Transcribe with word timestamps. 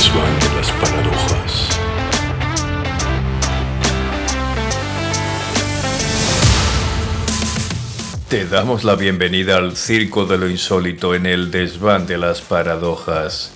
desván 0.00 0.38
de 0.40 0.56
las 0.56 0.72
paradojas. 0.72 1.68
Te 8.28 8.46
damos 8.46 8.84
la 8.84 8.94
bienvenida 8.94 9.58
al 9.58 9.76
Circo 9.76 10.24
de 10.24 10.38
lo 10.38 10.48
Insólito 10.48 11.14
en 11.14 11.26
el 11.26 11.50
desván 11.50 12.06
de 12.06 12.16
las 12.16 12.40
paradojas. 12.40 13.52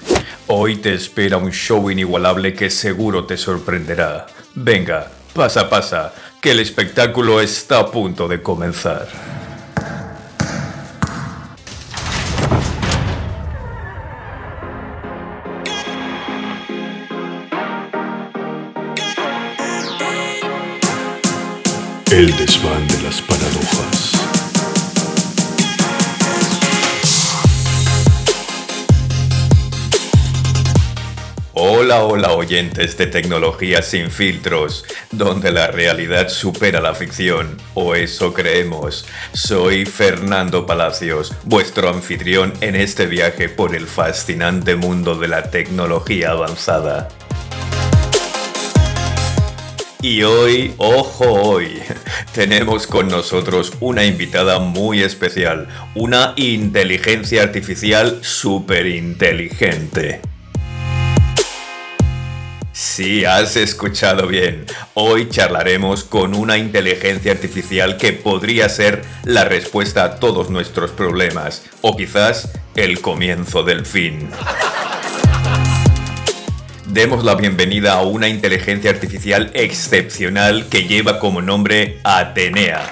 Hoy 0.46 0.76
te 0.76 0.92
espera 0.92 1.38
un 1.38 1.50
show 1.50 1.90
inigualable 1.90 2.52
que 2.52 2.68
seguro 2.68 3.24
te 3.24 3.38
sorprenderá. 3.38 4.26
Venga, 4.54 5.10
pasa, 5.32 5.70
pasa, 5.70 6.12
que 6.42 6.50
el 6.50 6.60
espectáculo 6.60 7.40
está 7.40 7.78
a 7.78 7.90
punto 7.90 8.28
de 8.28 8.42
comenzar. 8.42 9.33
El 22.14 22.30
desván 22.36 22.86
de 22.86 23.02
las 23.02 23.20
paradojas. 23.22 24.12
Hola, 31.54 32.04
hola 32.04 32.30
oyentes 32.34 32.96
de 32.96 33.08
tecnología 33.08 33.82
sin 33.82 34.12
filtros, 34.12 34.84
donde 35.10 35.50
la 35.50 35.66
realidad 35.66 36.28
supera 36.28 36.80
la 36.80 36.94
ficción, 36.94 37.56
o 37.74 37.96
eso 37.96 38.32
creemos. 38.32 39.06
Soy 39.32 39.84
Fernando 39.84 40.66
Palacios, 40.66 41.34
vuestro 41.42 41.88
anfitrión 41.88 42.52
en 42.60 42.76
este 42.76 43.06
viaje 43.06 43.48
por 43.48 43.74
el 43.74 43.88
fascinante 43.88 44.76
mundo 44.76 45.16
de 45.16 45.26
la 45.26 45.50
tecnología 45.50 46.30
avanzada. 46.30 47.08
Y 50.04 50.22
hoy, 50.22 50.74
ojo 50.76 51.24
hoy, 51.32 51.80
tenemos 52.34 52.86
con 52.86 53.08
nosotros 53.08 53.72
una 53.80 54.04
invitada 54.04 54.58
muy 54.58 55.00
especial, 55.02 55.66
una 55.94 56.34
inteligencia 56.36 57.42
artificial 57.42 58.18
súper 58.20 58.86
inteligente. 58.86 60.20
Sí, 62.72 63.24
has 63.24 63.56
escuchado 63.56 64.26
bien. 64.26 64.66
Hoy 64.92 65.30
charlaremos 65.30 66.04
con 66.04 66.34
una 66.34 66.58
inteligencia 66.58 67.32
artificial 67.32 67.96
que 67.96 68.12
podría 68.12 68.68
ser 68.68 69.04
la 69.24 69.44
respuesta 69.44 70.04
a 70.04 70.16
todos 70.16 70.50
nuestros 70.50 70.90
problemas, 70.90 71.62
o 71.80 71.96
quizás 71.96 72.52
el 72.76 73.00
comienzo 73.00 73.62
del 73.62 73.86
fin. 73.86 74.28
Demos 76.94 77.24
la 77.24 77.34
bienvenida 77.34 77.94
a 77.94 78.02
una 78.02 78.28
inteligencia 78.28 78.88
artificial 78.88 79.50
excepcional 79.52 80.68
que 80.68 80.86
lleva 80.86 81.18
como 81.18 81.42
nombre 81.42 81.98
Atenea. 82.04 82.88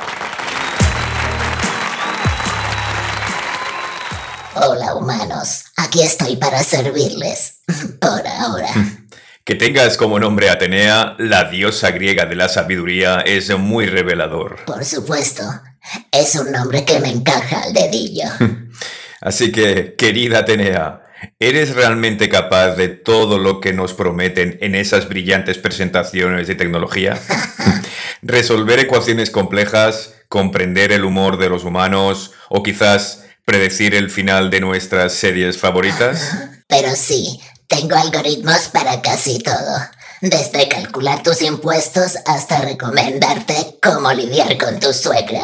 Hola 4.56 4.96
humanos, 4.96 5.66
aquí 5.76 6.02
estoy 6.02 6.34
para 6.34 6.64
servirles. 6.64 7.60
Por 8.00 8.26
ahora. 8.26 8.70
Que 9.44 9.54
tengas 9.56 9.96
como 9.96 10.20
nombre 10.20 10.50
Atenea, 10.50 11.14
la 11.18 11.44
diosa 11.44 11.90
griega 11.90 12.26
de 12.26 12.36
la 12.36 12.48
sabiduría, 12.48 13.20
es 13.20 13.56
muy 13.56 13.86
revelador. 13.86 14.64
Por 14.64 14.84
supuesto, 14.84 15.42
es 16.12 16.36
un 16.36 16.52
nombre 16.52 16.84
que 16.84 17.00
me 17.00 17.10
encaja 17.10 17.62
al 17.62 17.72
dedillo. 17.72 18.24
Así 19.20 19.50
que, 19.50 19.96
querida 19.96 20.40
Atenea, 20.40 21.01
¿Eres 21.38 21.74
realmente 21.74 22.28
capaz 22.28 22.76
de 22.76 22.88
todo 22.88 23.38
lo 23.38 23.60
que 23.60 23.72
nos 23.72 23.94
prometen 23.94 24.58
en 24.60 24.74
esas 24.74 25.08
brillantes 25.08 25.58
presentaciones 25.58 26.48
de 26.48 26.54
tecnología? 26.54 27.18
¿Resolver 28.22 28.78
ecuaciones 28.78 29.30
complejas, 29.30 30.14
comprender 30.28 30.92
el 30.92 31.04
humor 31.04 31.38
de 31.38 31.48
los 31.48 31.64
humanos 31.64 32.32
o 32.48 32.62
quizás 32.62 33.24
predecir 33.44 33.94
el 33.94 34.10
final 34.10 34.50
de 34.50 34.60
nuestras 34.60 35.12
series 35.12 35.58
favoritas? 35.58 36.32
Pero 36.68 36.94
sí, 36.94 37.40
tengo 37.66 37.96
algoritmos 37.96 38.68
para 38.68 39.02
casi 39.02 39.38
todo. 39.38 39.76
Desde 40.20 40.68
calcular 40.68 41.22
tus 41.24 41.42
impuestos 41.42 42.16
hasta 42.26 42.60
recomendarte 42.60 43.78
cómo 43.82 44.12
lidiar 44.12 44.56
con 44.56 44.78
tu 44.78 44.92
suegra. 44.92 45.42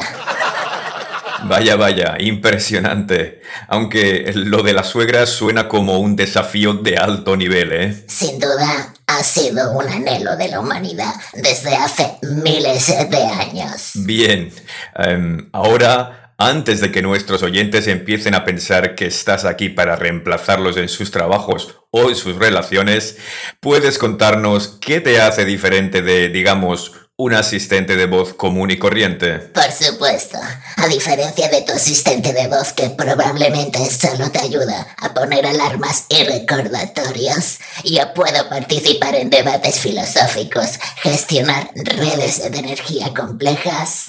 Vaya, 1.44 1.76
vaya, 1.76 2.16
impresionante. 2.18 3.42
Aunque 3.68 4.32
lo 4.34 4.62
de 4.62 4.72
la 4.72 4.84
suegra 4.84 5.26
suena 5.26 5.68
como 5.68 5.98
un 5.98 6.16
desafío 6.16 6.74
de 6.74 6.96
alto 6.96 7.36
nivel, 7.36 7.72
¿eh? 7.72 8.04
Sin 8.06 8.38
duda, 8.38 8.94
ha 9.06 9.22
sido 9.22 9.72
un 9.72 9.88
anhelo 9.88 10.36
de 10.36 10.48
la 10.48 10.60
humanidad 10.60 11.14
desde 11.34 11.74
hace 11.74 12.16
miles 12.22 12.86
de 13.10 13.22
años. 13.22 13.92
Bien, 13.94 14.52
em, 14.96 15.48
ahora, 15.52 16.34
antes 16.38 16.80
de 16.80 16.92
que 16.92 17.02
nuestros 17.02 17.42
oyentes 17.42 17.88
empiecen 17.88 18.34
a 18.34 18.44
pensar 18.44 18.94
que 18.94 19.06
estás 19.06 19.44
aquí 19.44 19.70
para 19.70 19.96
reemplazarlos 19.96 20.76
en 20.76 20.88
sus 20.88 21.10
trabajos 21.10 21.76
o 21.90 22.08
en 22.08 22.14
sus 22.14 22.36
relaciones, 22.36 23.16
puedes 23.60 23.98
contarnos 23.98 24.78
qué 24.80 25.00
te 25.00 25.20
hace 25.20 25.44
diferente 25.44 26.00
de, 26.02 26.28
digamos, 26.28 26.92
un 27.20 27.34
asistente 27.34 27.96
de 27.96 28.06
voz 28.06 28.32
común 28.32 28.70
y 28.70 28.78
corriente. 28.78 29.40
Por 29.40 29.72
supuesto. 29.72 30.38
A 30.76 30.86
diferencia 30.86 31.48
de 31.48 31.62
tu 31.62 31.72
asistente 31.72 32.32
de 32.32 32.46
voz 32.46 32.72
que 32.72 32.90
probablemente 32.90 33.84
solo 33.90 34.30
te 34.30 34.38
ayuda 34.38 34.86
a 34.96 35.12
poner 35.12 35.44
alarmas 35.44 36.04
y 36.08 36.22
recordatorios, 36.22 37.58
yo 37.82 38.14
puedo 38.14 38.48
participar 38.48 39.16
en 39.16 39.30
debates 39.30 39.80
filosóficos, 39.80 40.78
gestionar 41.02 41.72
redes 41.74 42.48
de 42.52 42.56
energía 42.56 43.12
complejas 43.12 44.06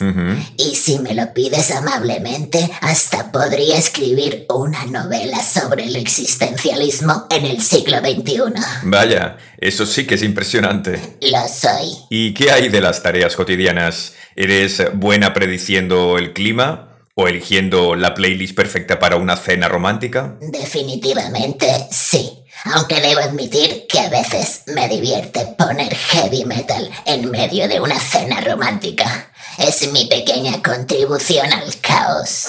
y 0.58 0.76
si 0.76 1.00
me 1.00 1.16
lo 1.16 1.34
pides 1.34 1.72
amablemente, 1.72 2.70
hasta 2.82 3.32
podría 3.32 3.78
escribir 3.78 4.46
una 4.54 4.86
novela 4.86 5.44
sobre 5.44 5.86
el 5.86 5.96
existencialismo 5.96 7.26
en 7.32 7.48
el 7.48 7.64
siglo 7.64 7.98
XXI. 8.02 8.54
Vaya, 8.84 9.38
eso 9.62 9.86
sí 9.86 10.08
que 10.08 10.16
es 10.16 10.24
impresionante. 10.24 11.18
Lo 11.22 11.48
soy. 11.48 11.98
¿Y 12.10 12.34
qué 12.34 12.52
hay 12.52 12.70
de 12.70 12.82
las 12.82 13.04
tareas 13.04 13.36
cotidianas? 13.36 14.14
¿Eres 14.36 14.82
buena 14.94 15.34
prediciendo 15.34 16.18
el 16.18 16.34
clima? 16.34 16.98
¿O 17.16 17.28
eligiendo 17.28 17.96
la 17.96 18.14
playlist 18.14 18.56
perfecta 18.56 19.00
para 19.00 19.18
una 19.18 19.36
cena 19.36 19.68
romántica? 19.68 20.38
Definitivamente 20.40 21.68
sí. 21.92 22.40
Aunque 22.66 23.02
debo 23.02 23.20
admitir 23.22 23.86
que 23.88 24.00
a 24.00 24.10
veces 24.10 24.64
me 24.68 24.88
divierte 24.88 25.46
poner 25.58 25.94
heavy 25.94 26.46
metal 26.46 26.90
en 27.06 27.30
medio 27.30 27.68
de 27.68 27.80
una 27.80 28.00
cena 28.00 28.40
romántica. 28.42 29.32
Es 29.58 29.92
mi 29.92 30.06
pequeña 30.06 30.62
contribución 30.62 31.52
al 31.52 31.80
caos. 31.82 32.48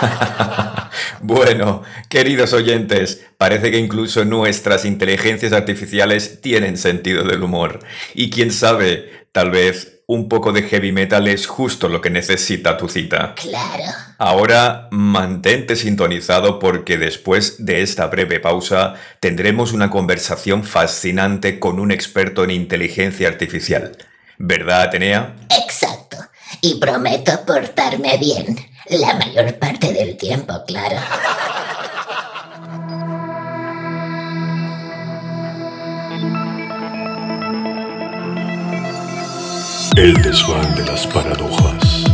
bueno, 1.22 1.82
queridos 2.08 2.52
oyentes, 2.52 3.24
parece 3.38 3.70
que 3.70 3.78
incluso 3.78 4.24
nuestras 4.24 4.84
inteligencias 4.84 5.52
artificiales 5.52 6.40
tienen 6.40 6.76
sentido 6.76 7.24
del 7.24 7.42
humor. 7.42 7.80
Y 8.14 8.30
quién 8.30 8.52
sabe, 8.52 9.26
tal 9.32 9.50
vez 9.50 10.02
un 10.06 10.28
poco 10.28 10.52
de 10.52 10.64
heavy 10.64 10.92
metal 10.92 11.26
es 11.28 11.46
justo 11.46 11.88
lo 11.88 12.00
que 12.00 12.10
necesita 12.10 12.76
tu 12.76 12.88
cita. 12.88 13.34
Claro. 13.34 13.84
Ahora 14.18 14.88
mantente 14.90 15.76
sintonizado 15.76 16.58
porque 16.58 16.98
después 16.98 17.64
de 17.64 17.82
esta 17.82 18.06
breve 18.06 18.40
pausa 18.40 18.94
tendremos 19.20 19.72
una 19.72 19.90
conversación 19.90 20.64
fascinante 20.64 21.58
con 21.58 21.78
un 21.80 21.92
experto 21.92 22.44
en 22.44 22.50
inteligencia 22.50 23.28
artificial. 23.28 23.96
¿Verdad, 24.38 24.82
Atenea? 24.82 25.34
Exacto. 25.64 25.91
Y 26.64 26.76
prometo 26.76 27.44
portarme 27.44 28.16
bien. 28.18 28.56
La 28.88 29.14
mayor 29.14 29.58
parte 29.58 29.92
del 29.92 30.16
tiempo, 30.16 30.54
claro. 30.64 30.96
El 39.96 40.14
desván 40.22 40.74
de 40.76 40.84
las 40.86 41.04
paradojas. 41.08 42.11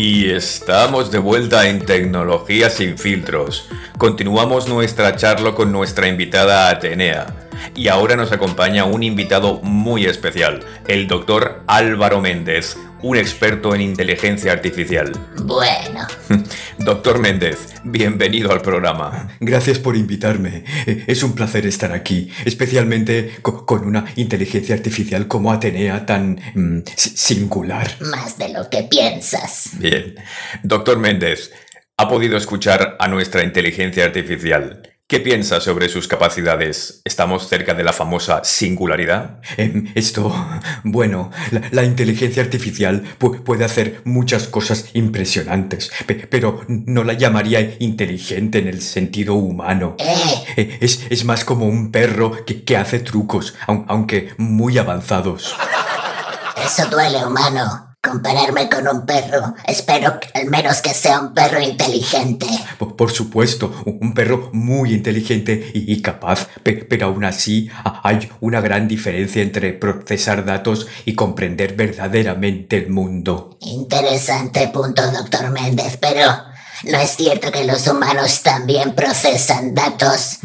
Y 0.00 0.30
estamos 0.30 1.10
de 1.10 1.18
vuelta 1.18 1.68
en 1.68 1.84
Tecnología 1.84 2.70
sin 2.70 2.96
filtros. 2.96 3.68
Continuamos 3.98 4.68
nuestra 4.68 5.16
charla 5.16 5.56
con 5.56 5.72
nuestra 5.72 6.06
invitada 6.06 6.70
Atenea. 6.70 7.48
Y 7.74 7.88
ahora 7.88 8.14
nos 8.14 8.30
acompaña 8.30 8.84
un 8.84 9.02
invitado 9.02 9.60
muy 9.60 10.04
especial, 10.04 10.64
el 10.86 11.08
doctor 11.08 11.64
Álvaro 11.66 12.20
Méndez, 12.20 12.76
un 13.02 13.16
experto 13.16 13.74
en 13.74 13.80
inteligencia 13.80 14.52
artificial. 14.52 15.10
Bueno. 15.42 16.06
Doctor 16.88 17.18
Méndez, 17.18 17.74
bienvenido 17.84 18.50
al 18.50 18.62
programa. 18.62 19.28
Gracias 19.40 19.78
por 19.78 19.94
invitarme. 19.94 20.64
Eh, 20.86 21.04
es 21.06 21.22
un 21.22 21.34
placer 21.34 21.66
estar 21.66 21.92
aquí, 21.92 22.32
especialmente 22.46 23.30
con 23.42 23.86
una 23.86 24.06
inteligencia 24.16 24.74
artificial 24.74 25.28
como 25.28 25.52
Atenea 25.52 26.06
tan 26.06 26.40
mm, 26.54 26.84
singular. 26.96 27.94
Más 28.00 28.38
de 28.38 28.54
lo 28.54 28.70
que 28.70 28.84
piensas. 28.84 29.72
Bien. 29.78 30.14
Doctor 30.62 30.98
Méndez, 30.98 31.52
¿ha 31.98 32.08
podido 32.08 32.38
escuchar 32.38 32.96
a 32.98 33.06
nuestra 33.06 33.44
inteligencia 33.44 34.06
artificial? 34.06 34.87
¿Qué 35.10 35.20
piensa 35.20 35.62
sobre 35.62 35.88
sus 35.88 36.06
capacidades? 36.06 37.00
¿Estamos 37.02 37.48
cerca 37.48 37.72
de 37.72 37.82
la 37.82 37.94
famosa 37.94 38.44
singularidad? 38.44 39.40
Em, 39.56 39.90
esto, 39.94 40.30
bueno, 40.84 41.30
la, 41.70 41.84
inteligencia 41.84 42.42
artificial 42.42 43.04
puede 43.18 43.64
hacer 43.64 44.02
muchas 44.04 44.48
cosas 44.48 44.90
impresionantes, 44.92 45.90
pero 46.28 46.60
no 46.68 47.04
la 47.04 47.14
llamaría 47.14 47.76
inteligente 47.78 48.58
en 48.58 48.68
el 48.68 48.82
sentido 48.82 49.32
humano. 49.32 49.96
Eh. 49.98 50.44
E, 50.58 50.78
es, 50.82 51.06
es, 51.08 51.24
más 51.24 51.42
como 51.42 51.64
un 51.64 51.90
perro 51.90 52.44
que, 52.44 52.62
que 52.62 52.76
hace 52.76 53.00
trucos, 53.00 53.54
aunque 53.66 54.34
muy 54.36 54.76
avanzados. 54.76 55.56
Eso 56.62 56.84
duele, 56.90 57.24
humano. 57.24 57.87
Compararme 58.08 58.70
con 58.70 58.88
un 58.88 59.04
perro. 59.04 59.54
Espero 59.66 60.18
al 60.32 60.46
menos 60.46 60.80
que 60.80 60.94
sea 60.94 61.20
un 61.20 61.34
perro 61.34 61.60
inteligente. 61.60 62.46
Por, 62.78 63.10
supuesto, 63.10 63.82
un 63.84 64.14
perro 64.14 64.50
muy 64.52 64.94
inteligente 64.94 65.70
y, 65.74 66.00
capaz, 66.00 66.48
pero 66.62 67.06
aún 67.06 67.24
así 67.24 67.68
hay 68.02 68.30
una 68.40 68.60
gran 68.60 68.88
diferencia 68.88 69.42
entre 69.42 69.74
procesar 69.74 70.44
datos 70.44 70.86
y 71.04 71.14
comprender 71.14 71.74
verdaderamente 71.74 72.78
el 72.78 72.88
mundo. 72.88 73.58
Interesante 73.60 74.68
punto, 74.68 75.02
doctor 75.10 75.50
Méndez, 75.50 75.98
pero 76.00 76.22
no 76.84 76.98
es 76.98 77.10
cierto 77.10 77.50
que 77.50 77.64
los 77.64 77.86
humanos 77.88 78.42
también 78.42 78.94
procesan 78.94 79.74
datos, 79.74 80.38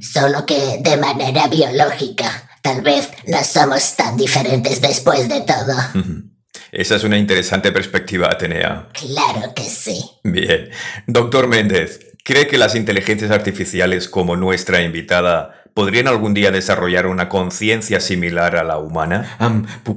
solo 0.00 0.46
que 0.46 0.78
de 0.80 0.96
manera 0.96 1.48
biológica. 1.48 2.48
Tal 2.62 2.82
vez 2.82 3.10
no 3.26 3.42
somos 3.42 3.96
tan 3.96 4.16
diferentes 4.16 4.80
después 4.80 5.28
de 5.28 5.40
todo. 5.40 6.29
Esa 6.72 6.96
es 6.96 7.04
una 7.04 7.18
interesante 7.18 7.72
perspectiva, 7.72 8.28
Atenea. 8.28 8.88
Claro 8.92 9.52
que 9.54 9.62
sí. 9.62 10.02
Bien. 10.22 10.70
Doctor 11.06 11.48
Méndez, 11.48 12.14
¿cree 12.24 12.46
que 12.46 12.58
las 12.58 12.74
inteligencias 12.74 13.30
artificiales 13.30 14.08
como 14.08 14.36
nuestra 14.36 14.82
invitada 14.82 15.64
podrían 15.74 16.08
algún 16.08 16.34
día 16.34 16.50
desarrollar 16.50 17.06
una 17.06 17.28
conciencia 17.28 18.00
similar 18.00 18.56
a 18.56 18.64
la 18.64 18.78
humana? 18.78 19.36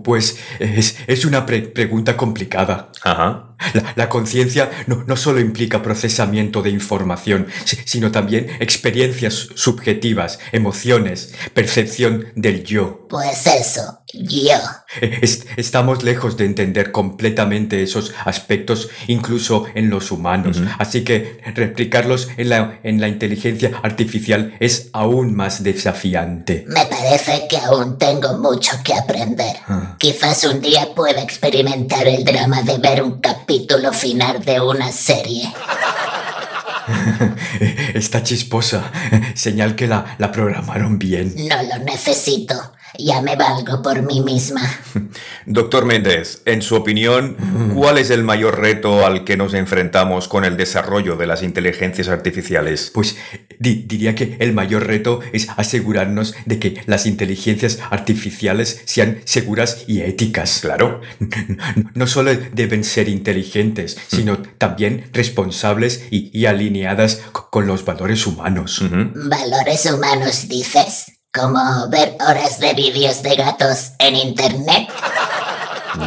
pues 0.03 0.39
es, 0.59 1.25
una 1.25 1.45
pregunta 1.45 2.17
complicada. 2.17 2.89
Ajá. 3.03 3.52
La, 3.95 4.09
conciencia 4.09 4.69
no, 4.87 5.03
no, 5.07 5.15
solo 5.15 5.39
implica 5.39 5.81
procesamiento 5.81 6.61
de 6.61 6.69
información, 6.69 7.47
sino 7.85 8.11
también 8.11 8.47
experiencias 8.59 9.49
subjetivas, 9.55 10.39
emociones, 10.51 11.33
percepción 11.53 12.27
del 12.35 12.63
yo. 12.63 13.07
Pues 13.09 13.47
eso, 13.47 14.03
yo. 14.13 14.57
E, 15.01 15.21
estamos 15.57 16.03
lejos 16.03 16.37
de 16.37 16.45
entender 16.45 16.91
completamente 16.91 17.81
esos 17.81 18.13
aspectos, 18.25 18.89
incluso 19.07 19.65
en 19.75 19.89
los 19.89 20.11
humanos. 20.11 20.61
Así 20.77 21.03
que 21.03 21.39
replicarlos 21.55 22.29
en 22.37 22.49
la, 22.49 22.79
en 22.83 22.99
la 22.99 23.07
inteligencia 23.07 23.79
artificial 23.83 24.55
es 24.59 24.89
aún 24.93 25.35
más 25.35 25.63
desafiante. 25.63 26.65
Me 26.67 26.85
parece 26.85 27.47
que 27.47 27.57
aún 27.57 27.97
tengo 27.97 28.37
mucho 28.37 28.71
que 28.83 28.93
aprender. 28.93 29.55
Ah. 29.67 29.95
Quizás 29.99 30.43
un 30.45 30.61
día 30.61 30.93
pueda 30.95 31.21
experimentar 31.21 32.07
el 32.07 32.23
drama 32.23 32.61
de 32.61 32.77
ver 32.77 33.01
un 33.01 33.19
capítulo 33.19 33.52
capítulo 33.53 33.93
final 33.93 34.43
de 34.43 34.59
una 34.59 34.91
serie. 34.91 35.53
Está 37.93 38.23
chisposa. 38.23 38.91
Señal 39.35 39.75
que 39.75 39.85
la, 39.85 40.15
la 40.17 40.31
programaron 40.31 40.97
bien. 40.97 41.35
No 41.47 41.61
lo 41.61 41.77
necesito. 41.85 42.55
Ya 42.97 43.21
me 43.21 43.35
valgo 43.35 43.81
por 43.81 44.01
mí 44.03 44.21
misma. 44.21 44.61
Doctor 45.45 45.85
Méndez, 45.85 46.41
en 46.45 46.61
su 46.61 46.75
opinión, 46.75 47.35
¿cuál 47.73 47.97
es 47.97 48.09
el 48.11 48.23
mayor 48.23 48.59
reto 48.59 49.05
al 49.05 49.23
que 49.23 49.35
nos 49.35 49.53
enfrentamos 49.53 50.27
con 50.27 50.45
el 50.45 50.57
desarrollo 50.57 51.15
de 51.15 51.25
las 51.25 51.41
inteligencias 51.41 52.07
artificiales? 52.07 52.91
Pues 52.93 53.17
diría 53.59 54.13
que 54.15 54.37
el 54.39 54.53
mayor 54.53 54.85
reto 54.85 55.21
es 55.31 55.49
asegurarnos 55.57 56.35
de 56.45 56.59
que 56.59 56.83
las 56.85 57.05
inteligencias 57.05 57.79
artificiales 57.89 58.83
sean 58.85 59.21
seguras 59.25 59.85
y 59.87 60.01
éticas. 60.01 60.59
Claro. 60.61 61.01
No, 61.95 62.07
solo 62.07 62.31
deben 62.53 62.83
ser 62.83 63.07
inteligentes, 63.09 63.97
sino 64.07 64.37
también 64.57 65.09
responsables 65.13 66.05
y, 66.09 66.45
alineadas 66.45 67.21
con 67.31 67.67
los 67.67 67.85
valores 67.85 68.25
humanos. 68.27 68.81
¿Valores 68.81 69.85
humanos, 69.91 70.47
dices? 70.47 71.22
Como 71.35 71.89
ver 71.89 72.15
horas 72.19 72.59
de 72.59 72.75
vídeos 72.75 73.23
de 73.23 73.35
gatos 73.35 73.93
en 73.97 74.15
Internet. 74.15 74.87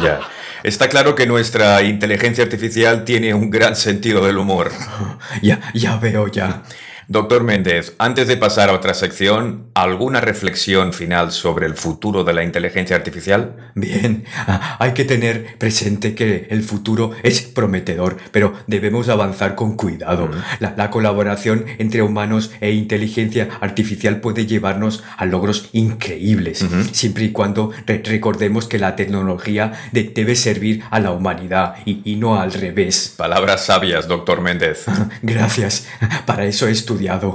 Ya. 0.01 0.21
Está 0.63 0.87
claro 0.87 1.15
que 1.15 1.25
nuestra 1.25 1.81
inteligencia 1.83 2.45
artificial 2.45 3.03
tiene 3.03 3.33
un 3.33 3.49
gran 3.49 3.75
sentido 3.75 4.25
del 4.25 4.37
humor. 4.37 4.71
Ya, 5.41 5.59
ya 5.73 5.97
veo 5.97 6.29
ya. 6.29 6.63
Doctor 7.09 7.43
Méndez, 7.43 7.93
antes 7.99 8.27
de 8.27 8.35
pasar 8.35 8.69
a 8.69 8.73
otra 8.73 8.93
sección, 8.93 9.67
¿alguna 9.75 10.19
reflexión 10.19 10.91
final 10.91 11.31
sobre 11.31 11.65
el 11.65 11.75
futuro 11.75 12.25
de 12.25 12.33
la 12.33 12.43
inteligencia 12.43 12.97
artificial? 12.97 13.55
Bien, 13.75 14.25
hay 14.79 14.91
que 14.91 15.05
tener 15.05 15.57
presente 15.57 16.15
que 16.15 16.47
el 16.49 16.63
futuro 16.63 17.11
es 17.23 17.41
prometedor, 17.43 18.17
pero 18.33 18.55
debemos 18.67 19.07
avanzar 19.07 19.55
con 19.55 19.77
cuidado. 19.77 20.29
La, 20.59 20.89
colaboración 20.89 21.65
entre 21.77 22.01
humanos 22.01 22.51
e 22.59 22.71
inteligencia 22.71 23.49
artificial 23.61 24.19
puede 24.19 24.45
llevarnos 24.45 25.03
a 25.15 25.25
logros 25.25 25.69
increíbles, 25.71 26.65
siempre 26.91 27.25
y 27.25 27.31
cuando 27.31 27.71
recordemos 27.85 28.67
que 28.67 28.79
la 28.79 28.95
tecnología 28.97 29.73
debe 29.93 30.35
servir 30.35 30.83
a 30.91 30.99
la 30.99 31.11
humanidad 31.11 31.75
y, 31.85 32.01
y 32.03 32.15
no 32.15 32.39
al 32.39 32.51
revés. 32.51 33.13
Palabras 33.15 33.65
sabias, 33.65 34.07
doctor 34.07 34.41
Méndez. 34.41 34.85
Gracias. 35.21 35.87
Para 36.25 36.45
eso 36.45 36.67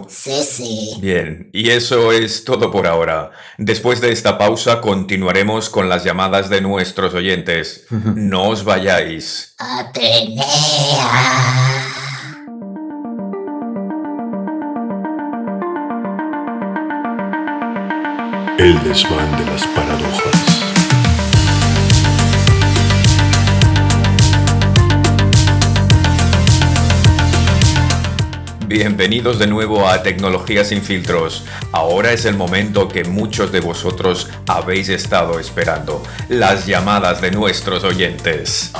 Sí, 0.09 0.43
sí. 0.43 0.99
Bien, 1.01 1.51
y 1.53 1.71
eso 1.71 2.13
es 2.13 2.45
todo 2.45 2.71
por 2.71 2.87
ahora. 2.87 3.31
Después 3.59 4.01
de 4.01 4.13
esta 4.13 4.39
pausa 4.39 4.81
continuaremos 4.81 5.71
con 5.71 5.89
las 5.89 6.05
llamadas 6.05 6.49
de 6.51 6.61
nuestros 6.61 7.15
oyentes. 7.15 7.87
no 7.91 8.49
os 8.49 8.65
vayáis. 8.65 9.55
Atenea. 9.59 10.47
El 18.59 18.83
desván 18.85 19.37
de 19.39 19.51
las 19.51 19.67
paradojas. 19.69 20.72
Bienvenidos 28.73 29.39
de 29.39 29.47
nuevo 29.47 29.87
a 29.87 30.03
Tecnología 30.03 30.65
sin 30.65 30.81
filtros. 30.81 31.45
Ahora 31.73 32.11
es 32.13 32.25
el 32.25 32.37
momento 32.37 32.89
que 32.89 33.05
muchos 33.05 33.53
de 33.53 33.61
vosotros 33.61 34.31
habéis 34.49 34.89
estado 34.89 35.39
esperando, 35.39 36.03
las 36.31 36.65
llamadas 36.65 37.21
de 37.21 37.33
nuestros 37.33 37.85
oyentes. 37.85 38.73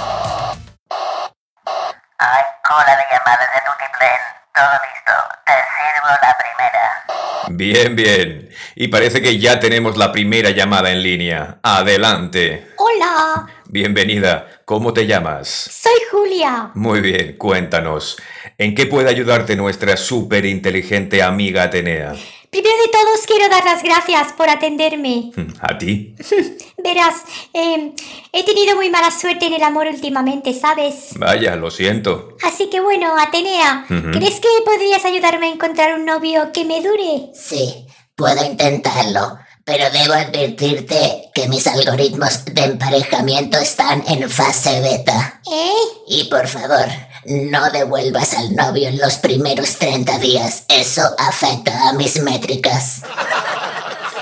Hay 2.17 2.43
cola 2.67 2.97
de 2.97 3.05
llamadas 3.13 3.49
de 3.53 3.61
Tutiplén. 3.67 4.19
Todo 4.55 4.73
listo. 4.73 5.13
Te 5.45 5.53
sirvo 5.53 6.09
la 6.23 6.39
primera. 6.39 7.05
Bien, 7.51 7.95
bien. 7.95 8.49
Y 8.75 8.89
parece 8.89 9.21
que 9.21 9.39
ya 9.39 9.61
tenemos 9.61 9.99
la 9.99 10.11
primera 10.11 10.53
llamada 10.53 10.91
en 10.91 11.03
línea. 11.03 11.59
Adelante. 11.63 12.73
Hola. 12.79 13.47
Bienvenida. 13.67 14.49
¿Cómo 14.65 14.95
te 14.95 15.07
llamas? 15.07 15.49
Soy 15.49 15.93
Julia. 16.11 16.71
Muy 16.75 17.01
bien, 17.01 17.37
cuéntanos. 17.37 18.17
¿En 18.63 18.77
qué 18.77 18.87
puede 18.87 19.11
ayudarte 19.11 19.57
nuestra 19.57 19.97
súper 19.97 20.47
inteligente 20.47 21.21
amiga 21.21 21.65
Atenea? 21.65 22.15
Primero 22.49 22.77
de 22.77 22.93
todos 22.93 23.27
quiero 23.27 23.49
dar 23.49 23.65
las 23.65 23.83
gracias 23.83 24.35
por 24.35 24.49
atenderme. 24.49 25.33
¿A 25.59 25.77
ti? 25.77 26.15
Verás, 26.79 27.25
em, 27.55 27.93
he 28.33 28.45
tenido 28.45 28.77
muy 28.77 28.89
mala 28.89 29.11
suerte 29.11 29.47
en 29.47 29.55
el 29.55 29.65
amor 29.65 29.89
últimamente, 29.89 30.55
¿sabes? 30.55 31.09
Vaya, 31.17 31.57
lo 31.57 31.73
siento. 31.73 32.37
Así 32.45 32.71
que 32.71 32.79
bueno, 32.79 33.17
Atenea, 33.19 33.85
¿crees 33.89 34.39
que 34.39 34.49
podrías 34.65 35.05
ayudarme 35.07 35.47
a 35.47 35.55
encontrar 35.55 35.99
un 35.99 36.05
novio 36.05 36.53
que 36.53 36.65
me 36.65 36.81
dure? 36.81 37.33
Sí, 37.35 37.85
puedo 38.15 38.45
intentarlo 38.45 39.39
pero 39.65 39.85
debo 39.91 40.15
advertirte 40.15 41.31
que 41.33 41.49
mis 41.49 41.67
algoritmos 41.69 42.45
de 42.47 42.65
emparejamiento 42.65 43.59
están 43.59 44.03
en 44.09 44.29
fase 44.29 44.81
beta. 44.81 45.41
¿Eh? 45.47 45.71
Y 46.09 46.25
por 46.25 46.49
favor, 46.49 46.87
no 47.25 47.71
devuelvas 47.71 48.35
al 48.35 48.55
novio 48.55 48.89
en 48.89 48.99
los 48.99 49.17
primeros 49.17 49.79
30 49.79 50.19
días. 50.19 50.65
Eso 50.69 51.03
afecta 51.19 51.89
a 51.89 51.93
mis 51.93 52.23
métricas. 52.23 53.03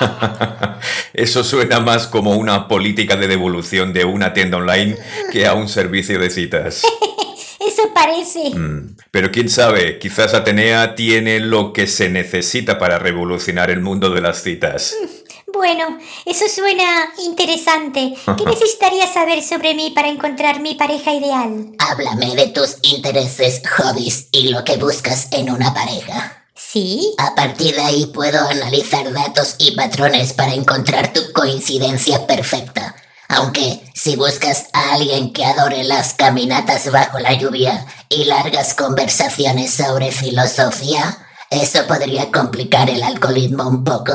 Eso 1.12 1.44
suena 1.44 1.80
más 1.80 2.06
como 2.06 2.36
una 2.36 2.68
política 2.68 3.16
de 3.16 3.28
devolución 3.28 3.92
de 3.92 4.04
una 4.04 4.32
tienda 4.32 4.58
online 4.58 4.96
que 5.32 5.46
a 5.46 5.54
un 5.54 5.68
servicio 5.68 6.18
de 6.18 6.30
citas. 6.30 6.82
Eso 7.60 7.92
parece. 7.94 8.50
Mm, 8.50 8.96
Pero 9.10 9.30
quién 9.30 9.48
sabe, 9.48 9.98
quizás 9.98 10.32
Atenea 10.34 10.94
tiene 10.94 11.40
lo 11.40 11.72
que 11.72 11.86
se 11.86 12.08
necesita 12.08 12.78
para 12.78 12.98
revolucionar 12.98 13.70
el 13.70 13.80
mundo 13.80 14.10
de 14.10 14.20
las 14.20 14.42
citas. 14.42 14.94
Bueno, 15.60 15.98
eso 16.24 16.46
suena 16.48 17.12
interesante. 17.22 18.14
¿Qué 18.38 18.44
necesitarías 18.46 19.12
saber 19.12 19.42
sobre 19.42 19.74
mí 19.74 19.90
para 19.90 20.08
encontrar 20.08 20.60
mi 20.60 20.74
pareja 20.74 21.12
ideal? 21.12 21.72
Háblame 21.78 22.34
de 22.34 22.46
tus 22.46 22.78
intereses, 22.80 23.60
hobbies 23.76 24.28
y 24.32 24.48
lo 24.48 24.64
que 24.64 24.78
buscas 24.78 25.28
en 25.32 25.50
una 25.50 25.74
pareja. 25.74 26.46
¿Sí? 26.54 27.14
A 27.18 27.34
partir 27.34 27.74
de 27.74 27.82
ahí 27.82 28.06
puedo 28.06 28.40
analizar 28.48 29.12
datos 29.12 29.56
y 29.58 29.72
patrones 29.72 30.32
para 30.32 30.54
encontrar 30.54 31.12
tu 31.12 31.30
coincidencia 31.34 32.26
perfecta. 32.26 32.96
Aunque 33.28 33.82
si 33.94 34.16
buscas 34.16 34.68
a 34.72 34.94
alguien 34.94 35.30
que 35.34 35.44
adore 35.44 35.84
las 35.84 36.14
caminatas 36.14 36.90
bajo 36.90 37.18
la 37.18 37.34
lluvia 37.34 37.84
y 38.08 38.24
largas 38.24 38.72
conversaciones 38.72 39.74
sobre 39.74 40.10
filosofía, 40.10 41.18
eso 41.50 41.86
podría 41.86 42.30
complicar 42.30 42.88
el 42.88 43.02
alcoholismo 43.02 43.68
un 43.68 43.84
poco. 43.84 44.14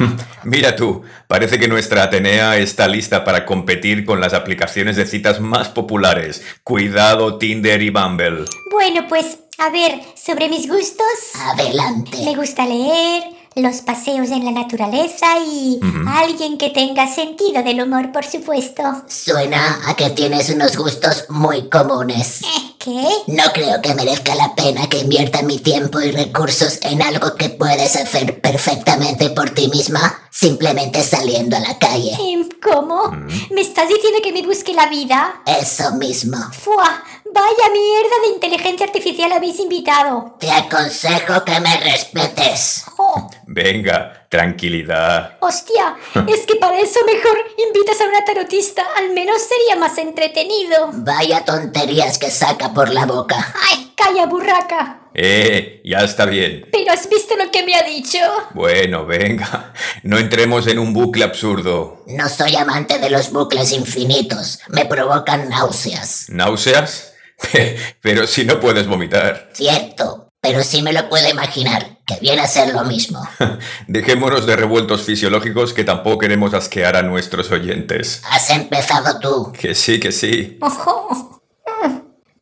Mira 0.44 0.76
tú, 0.76 1.02
parece 1.26 1.58
que 1.58 1.68
nuestra 1.68 2.04
Atenea 2.04 2.56
está 2.56 2.88
lista 2.88 3.24
para 3.24 3.44
competir 3.46 4.04
con 4.04 4.20
las 4.20 4.34
aplicaciones 4.34 4.96
de 4.96 5.06
citas 5.06 5.40
más 5.40 5.68
populares. 5.68 6.42
Cuidado 6.64 7.38
Tinder 7.38 7.82
y 7.82 7.90
Bumble. 7.90 8.44
Bueno, 8.70 9.06
pues, 9.08 9.38
a 9.58 9.70
ver, 9.70 10.00
sobre 10.16 10.48
mis 10.48 10.68
gustos. 10.68 11.06
Me 11.34 11.62
Adelante. 11.62 12.34
gusta 12.36 12.66
leer, 12.66 13.24
los 13.56 13.82
paseos 13.82 14.30
en 14.30 14.44
la 14.44 14.52
naturaleza 14.52 15.26
y 15.44 15.80
alguien 16.06 16.56
que 16.56 16.70
tenga 16.70 17.06
sentido 17.06 17.62
del 17.62 17.82
humor, 17.82 18.12
por 18.12 18.24
supuesto. 18.24 18.82
Suena 19.08 19.80
a 19.86 19.94
que 19.96 20.10
tienes 20.10 20.50
unos 20.50 20.76
gustos 20.76 21.26
muy 21.28 21.68
comunes. 21.68 22.42
¿Qué? 22.82 23.06
No 23.26 23.44
creo 23.52 23.82
que 23.82 23.94
merezca 23.94 24.34
la 24.34 24.54
pena 24.54 24.88
que 24.88 25.00
invierta 25.00 25.42
mi 25.42 25.58
tiempo 25.58 26.00
y 26.00 26.12
recursos 26.12 26.78
en 26.82 27.02
algo 27.02 27.34
que 27.36 27.50
puedes 27.50 27.94
hacer 27.94 28.40
perfectamente 28.40 29.28
por 29.28 29.50
ti 29.50 29.68
misma 29.68 30.18
simplemente 30.30 31.02
saliendo 31.02 31.58
a 31.58 31.60
la 31.60 31.78
calle. 31.78 32.12
Em, 32.18 32.48
¿Cómo? 32.62 33.10
¿Me 33.50 33.60
estás 33.60 33.86
diciendo 33.86 34.20
que 34.22 34.32
me 34.32 34.42
busque 34.42 34.72
la 34.72 34.86
vida? 34.86 35.42
Eso 35.44 35.92
mismo. 35.96 36.38
¡Fua! 36.52 37.04
Vaya 37.32 37.70
mierda 37.70 38.16
de 38.24 38.32
inteligencia 38.34 38.86
artificial 38.86 39.30
habéis 39.32 39.60
invitado. 39.60 40.36
Te 40.40 40.50
aconsejo 40.50 41.44
que 41.44 41.60
me 41.60 41.76
respetes. 41.80 42.84
¡Jo! 42.96 43.28
Venga, 43.46 44.19
tranquilidad. 44.30 45.36
¡Hostia! 45.40 45.96
Es 46.28 46.46
que 46.46 46.56
para 46.56 46.78
eso 46.80 47.00
mejor 47.04 47.36
invitas 47.66 48.00
a 48.00 48.04
una 48.04 48.24
tarotista. 48.24 48.82
Al 48.96 49.10
menos 49.10 49.42
sería 49.42 49.76
más 49.76 49.98
entretenido. 49.98 50.90
Vaya 50.92 51.44
tonterías 51.44 52.18
que 52.18 52.30
saca 52.30 52.72
por 52.72 52.90
la 52.90 53.04
boca. 53.04 53.54
¡Ay, 53.68 53.92
calla, 53.96 54.26
burraca! 54.26 55.00
Eh, 55.12 55.82
ya 55.84 55.98
está 55.98 56.24
bien. 56.24 56.68
¿Pero 56.70 56.92
has 56.92 57.08
visto 57.08 57.34
lo 57.36 57.50
que 57.50 57.64
me 57.64 57.74
ha 57.74 57.82
dicho? 57.82 58.18
Bueno, 58.54 59.04
venga, 59.06 59.74
no 60.04 60.18
entremos 60.18 60.68
en 60.68 60.78
un 60.78 60.92
bucle 60.92 61.24
absurdo. 61.24 62.04
No 62.06 62.28
soy 62.28 62.54
amante 62.54 62.98
de 63.00 63.10
los 63.10 63.32
bucles 63.32 63.72
infinitos. 63.72 64.60
Me 64.68 64.86
provocan 64.86 65.48
náuseas. 65.48 66.26
¿Náuseas? 66.28 67.14
Pero 68.00 68.26
si 68.28 68.44
no 68.44 68.60
puedes 68.60 68.86
vomitar. 68.86 69.50
Cierto, 69.52 70.29
pero 70.40 70.62
sí 70.62 70.82
me 70.82 70.92
lo 70.92 71.08
puedo 71.08 71.28
imaginar, 71.28 71.98
que 72.06 72.16
viene 72.20 72.42
a 72.42 72.46
ser 72.46 72.72
lo 72.74 72.84
mismo. 72.84 73.20
Dejémonos 73.86 74.46
de 74.46 74.56
revueltos 74.56 75.02
fisiológicos 75.02 75.74
que 75.74 75.84
tampoco 75.84 76.18
queremos 76.18 76.54
asquear 76.54 76.96
a 76.96 77.02
nuestros 77.02 77.50
oyentes. 77.50 78.22
Has 78.30 78.50
empezado 78.50 79.18
tú. 79.20 79.52
Que 79.52 79.74
sí, 79.74 80.00
que 80.00 80.12
sí. 80.12 80.58
Ojo. 80.60 81.40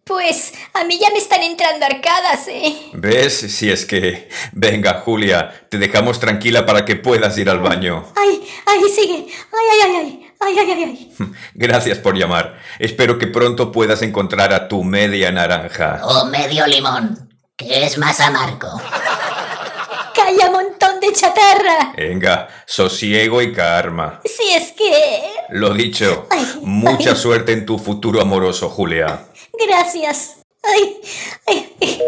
Pues 0.09 0.55
a 0.73 0.85
mí 0.85 0.99
ya 0.99 1.11
me 1.11 1.19
están 1.19 1.43
entrando 1.43 1.85
arcadas, 1.85 2.49
¿eh? 2.49 2.75
¿Ves? 2.95 3.35
Si 3.35 3.71
es 3.71 3.85
que... 3.85 4.31
Venga, 4.53 5.03
Julia, 5.05 5.67
te 5.69 5.77
dejamos 5.77 6.19
tranquila 6.19 6.65
para 6.65 6.87
que 6.87 6.97
puedas 6.97 7.37
ir 7.37 7.51
al 7.51 7.59
baño. 7.59 8.07
¡Ay, 8.17 8.41
ay, 8.65 8.81
sigue! 8.89 9.27
¡Ay, 9.29 9.67
ay, 9.71 9.81
ay, 9.85 9.97
ay! 9.97 10.29
¡Ay, 10.41 10.59
ay, 10.59 10.71
ay, 10.71 10.83
ay! 10.85 11.33
Gracias 11.55 11.99
por 11.99 12.17
llamar. 12.17 12.59
Espero 12.79 13.19
que 13.19 13.27
pronto 13.27 13.71
puedas 13.71 14.01
encontrar 14.01 14.55
a 14.55 14.67
tu 14.67 14.83
media 14.83 15.31
naranja. 15.31 16.01
O 16.03 16.25
medio 16.25 16.67
limón, 16.67 17.28
que 17.59 17.85
es 17.85 17.99
más 17.99 18.21
amargo. 18.21 18.69
¡Calla, 20.15 20.51
montón 20.51 21.01
de 21.01 21.13
chatarra! 21.13 21.93
Venga, 21.97 22.49
sosiego 22.65 23.43
y 23.43 23.53
karma. 23.53 24.21
Si 24.25 24.49
es 24.55 24.73
que... 24.73 25.31
Lo 25.51 25.75
dicho, 25.75 26.27
Ay, 26.31 26.47
mucha 26.63 27.11
ay. 27.11 27.17
suerte 27.17 27.53
en 27.53 27.67
tu 27.67 27.79
futuro 27.79 28.23
amoroso, 28.23 28.71
Julia. 28.71 29.27
Gracias. 29.67 30.37
¡Ay, 30.63 31.01
ay, 31.47 31.77
ay! 31.81 32.03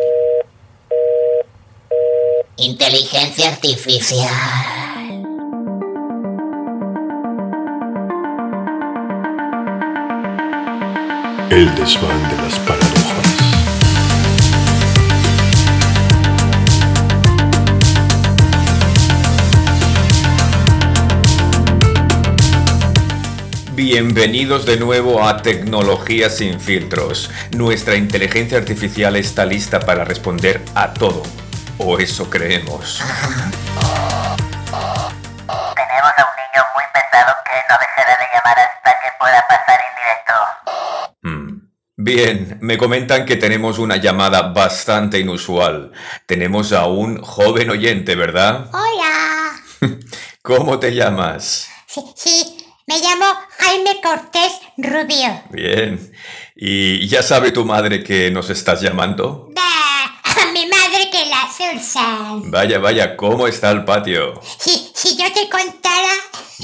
Inteligencia 2.57 3.49
artificial. 3.49 4.27
El 11.51 11.75
desván 11.75 12.31
de 12.31 12.37
las 12.43 12.59
paradojas. 12.61 12.80
Bienvenidos 23.83 24.67
de 24.67 24.77
nuevo 24.77 25.25
a 25.27 25.39
Tecnología 25.39 26.29
sin 26.29 26.61
filtros. 26.61 27.31
Nuestra 27.57 27.97
inteligencia 27.97 28.59
artificial 28.59 29.17
está 29.17 29.47
lista 29.47 29.81
para 29.81 30.05
responder 30.05 30.61
a 30.75 30.93
todo. 30.93 31.23
O 31.79 31.99
eso 31.99 32.29
creemos. 32.29 33.01
Tenemos 34.69 36.13
a 36.15 36.27
un 36.29 36.37
niño 36.37 36.63
muy 36.75 36.85
pesado 36.93 37.33
que 37.47 37.57
no 37.71 37.79
dejará 37.81 38.19
de 38.19 38.27
llamar 38.35 38.59
hasta 38.59 38.91
que 39.01 39.09
pueda 39.19 39.47
pasar 39.49 39.81
indirecto. 39.89 40.35
Hmm. 41.23 41.71
Bien, 41.97 42.59
me 42.61 42.77
comentan 42.77 43.25
que 43.25 43.37
tenemos 43.37 43.79
una 43.79 43.97
llamada 43.97 44.43
bastante 44.53 45.19
inusual. 45.19 45.93
Tenemos 46.27 46.75
a 46.75 46.85
un 46.85 47.23
joven 47.23 47.71
oyente, 47.71 48.15
¿verdad? 48.15 48.69
¡Hola! 48.75 49.59
¿Cómo 50.43 50.79
te 50.79 50.95
llamas? 50.95 51.71
Sí, 51.87 52.05
sí, 52.15 52.60
me 52.91 52.99
llamo 52.99 53.25
Jaime 53.59 54.01
Cortés 54.03 54.53
Rubio. 54.77 55.43
Bien. 55.51 56.13
¿Y 56.57 57.07
ya 57.07 57.23
sabe 57.23 57.53
tu 57.53 57.65
madre 57.65 58.03
que 58.03 58.33
nos 58.33 58.51
estás 58.51 58.83
llamando? 58.83 59.49
Da, 59.55 59.63
a 60.25 60.53
mi 60.53 60.67
madre 60.67 61.09
que 61.13 61.25
la 61.27 61.49
sursan. 61.57 62.51
Vaya, 62.51 62.81
vaya, 62.81 63.17
¿cómo 63.17 63.47
está 63.47 63.71
el 63.71 63.85
patio? 63.85 64.41
Si, 64.59 64.91
si 64.93 65.17
yo 65.17 65.33
te 65.33 65.49
contara... 65.49 66.11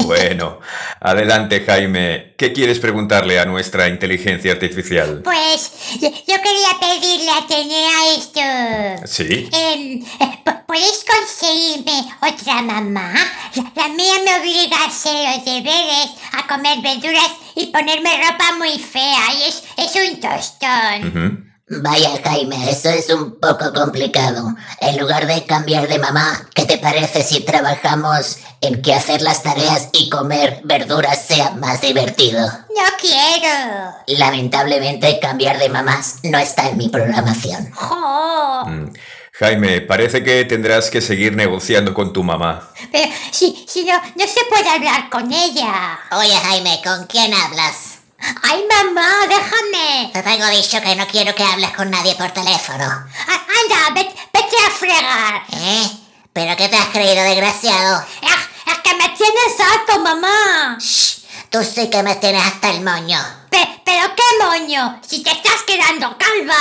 Bueno, 0.05 0.59
adelante 1.01 1.65
Jaime. 1.65 2.35
¿Qué 2.37 2.53
quieres 2.53 2.81
preguntarle 2.81 3.39
a 3.39 3.45
nuestra 3.45 3.87
inteligencia 3.87 4.51
artificial? 4.51 5.23
Pues 5.23 5.71
yo, 6.01 6.11
yo 6.11 6.43
quería 6.43 6.77
pedirle 6.81 7.31
a 7.31 7.39
Atenea 7.39 8.15
esto. 8.17 9.07
¿Sí? 9.07 9.49
Em, 9.53 10.05
eh, 10.21 10.56
¿pu- 10.77 10.81
¿Puedes 10.81 11.05
conseguirme 11.05 12.15
otra 12.21 12.63
mamá? 12.63 13.13
La, 13.55 13.73
la 13.83 13.89
mía 13.89 14.15
me 14.25 14.41
obliga 14.41 14.77
a 14.83 14.87
hacer 14.89 15.37
los 15.37 15.45
deberes, 15.45 16.11
a 16.33 16.47
comer 16.47 16.81
verduras 16.83 17.31
y 17.55 17.67
ponerme 17.67 18.11
ropa 18.19 18.53
muy 18.59 18.79
fea. 18.79 19.33
Y 19.39 19.43
es, 19.49 19.63
es 19.77 20.11
un 20.11 20.21
tostón. 20.21 21.09
Ujú. 21.09 21.47
Vaya 21.83 22.11
Jaime, 22.25 22.71
eso 22.71 22.91
es 22.91 23.11
un 23.11 23.41
poco 23.41 23.73
complicado. 23.73 24.55
En 24.81 24.99
lugar 24.99 25.27
de 25.27 25.45
cambiar 25.47 25.89
de 25.89 25.99
mamá, 25.99 26.49
¿qué 26.55 26.65
te 26.65 26.79
parece 26.79 27.25
si 27.25 27.41
trabajamos 27.41 28.39
en 28.61 28.83
que 28.83 28.95
hacer 28.95 29.21
las 29.23 29.43
tareas 29.43 29.89
y 29.93 30.09
comer 30.09 30.61
verduras 30.63 31.21
sea 31.27 31.51
más 31.53 31.81
divertido? 31.81 32.41
No 32.47 32.85
quiero. 33.01 33.95
Lamentablemente 34.07 35.19
cambiar 35.21 35.59
de 35.59 35.69
mamás 35.69 36.17
no 36.23 36.39
está 36.39 36.69
en 36.69 36.77
mi 36.77 36.89
programación. 36.89 37.73
Jo. 37.73 38.65
Mm. 38.67 38.93
Jaime, 39.39 39.83
parece 39.83 40.25
que 40.25 40.45
tendrás 40.47 40.89
que 40.91 41.01
seguir 41.03 41.35
negociando 41.35 41.93
con 41.93 42.13
tu 42.13 42.23
mamá. 42.23 42.71
Pero 42.91 43.13
si, 43.33 43.67
si 43.69 43.85
no, 43.85 43.93
no 44.15 44.27
se 44.27 44.45
puede 44.49 44.69
hablar 44.69 45.11
con 45.11 45.31
ella. 45.31 45.99
Oye 46.13 46.35
Jaime, 46.35 46.81
¿con 46.83 47.07
quién 47.07 47.35
hablas? 47.35 47.99
Ay, 48.43 48.65
mamá, 48.67 49.27
déjame. 49.29 50.11
Te 50.13 50.23
tengo 50.23 50.47
dicho 50.49 50.81
que 50.81 50.97
no 50.97 51.07
quiero 51.07 51.35
que 51.35 51.43
hables 51.45 51.71
con 51.73 51.91
nadie 51.91 52.15
por 52.15 52.31
teléfono. 52.31 52.85
A- 52.85 53.47
Anda, 53.59 53.95
vete, 53.95 54.15
vete 54.33 54.57
a 54.67 54.71
fregar. 54.71 55.43
¿Eh? 55.53 55.87
¿Pero 56.33 56.57
qué 56.57 56.69
te 56.69 56.77
has 56.77 56.87
creído, 56.87 57.23
desgraciado? 57.25 58.07
Es, 58.23 58.73
es 58.73 58.79
que 58.83 58.95
me 58.95 59.09
tienes 59.11 59.61
harto, 59.61 59.99
mamá. 60.01 60.79
Shh, 60.81 61.19
tú 61.51 61.63
sí 61.63 61.91
que 61.91 62.03
me 62.03 62.15
tienes 62.17 62.43
hasta 62.43 62.71
el 62.71 62.81
moño. 62.83 63.19
Pe- 63.51 63.83
pero 63.85 64.09
qué 64.17 64.45
moño, 64.47 64.99
si 65.07 65.23
te 65.23 65.31
estás 65.33 65.63
quedando 65.67 66.17
calva. 66.17 66.57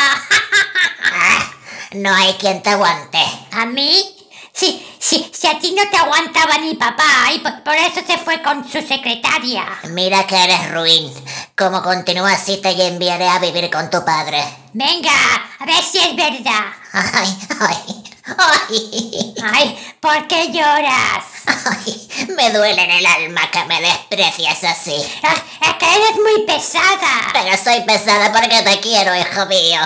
No 1.96 2.14
hay 2.14 2.34
quien 2.34 2.62
te 2.62 2.72
aguante. 2.72 3.20
¿A 3.52 3.66
mí? 3.66 4.16
Sí, 4.52 4.86
sí, 5.00 5.30
si 5.34 5.48
a 5.48 5.60
ti 5.60 5.74
no 5.74 5.90
te 5.90 5.98
aguantaba 5.98 6.58
ni 6.58 6.76
papá 6.76 7.32
y 7.34 7.40
por, 7.40 7.64
por 7.64 7.76
eso 7.76 8.02
se 8.06 8.18
fue 8.18 8.42
con 8.42 8.64
su 8.64 8.82
secretaria. 8.82 9.66
Mira 9.90 10.26
que 10.28 10.36
eres 10.42 10.72
ruin. 10.72 11.14
Como 11.58 11.82
continúas 11.82 12.42
así 12.42 12.58
te 12.58 12.70
enviaré 12.88 13.28
a 13.28 13.40
vivir 13.40 13.70
con 13.70 13.90
tu 13.90 14.04
padre. 14.04 14.44
Venga, 14.74 15.12
a 15.60 15.66
ver 15.66 15.84
si 15.84 16.00
es 16.00 16.16
verdad. 16.16 16.66
Ay, 16.92 17.38
ay, 17.60 18.04
ay. 18.26 19.34
Ay, 19.44 19.78
¿por 20.00 20.28
qué 20.28 20.52
lloras? 20.52 21.26
Ay, 21.46 22.08
me 22.36 22.52
duele 22.52 22.84
en 22.84 22.92
el 22.92 23.06
alma 23.06 23.42
que 23.52 23.64
me 23.66 23.82
desprecias 23.82 24.64
así. 24.64 24.96
Es 24.96 25.74
que 25.80 25.86
eres 25.86 26.16
muy 26.16 26.46
pesada. 26.46 27.32
Pero 27.34 27.58
soy 27.64 27.82
pesada 27.82 28.32
porque 28.32 28.64
te 28.64 28.80
quiero, 28.80 29.16
hijo 29.16 29.46
mío. 29.46 29.80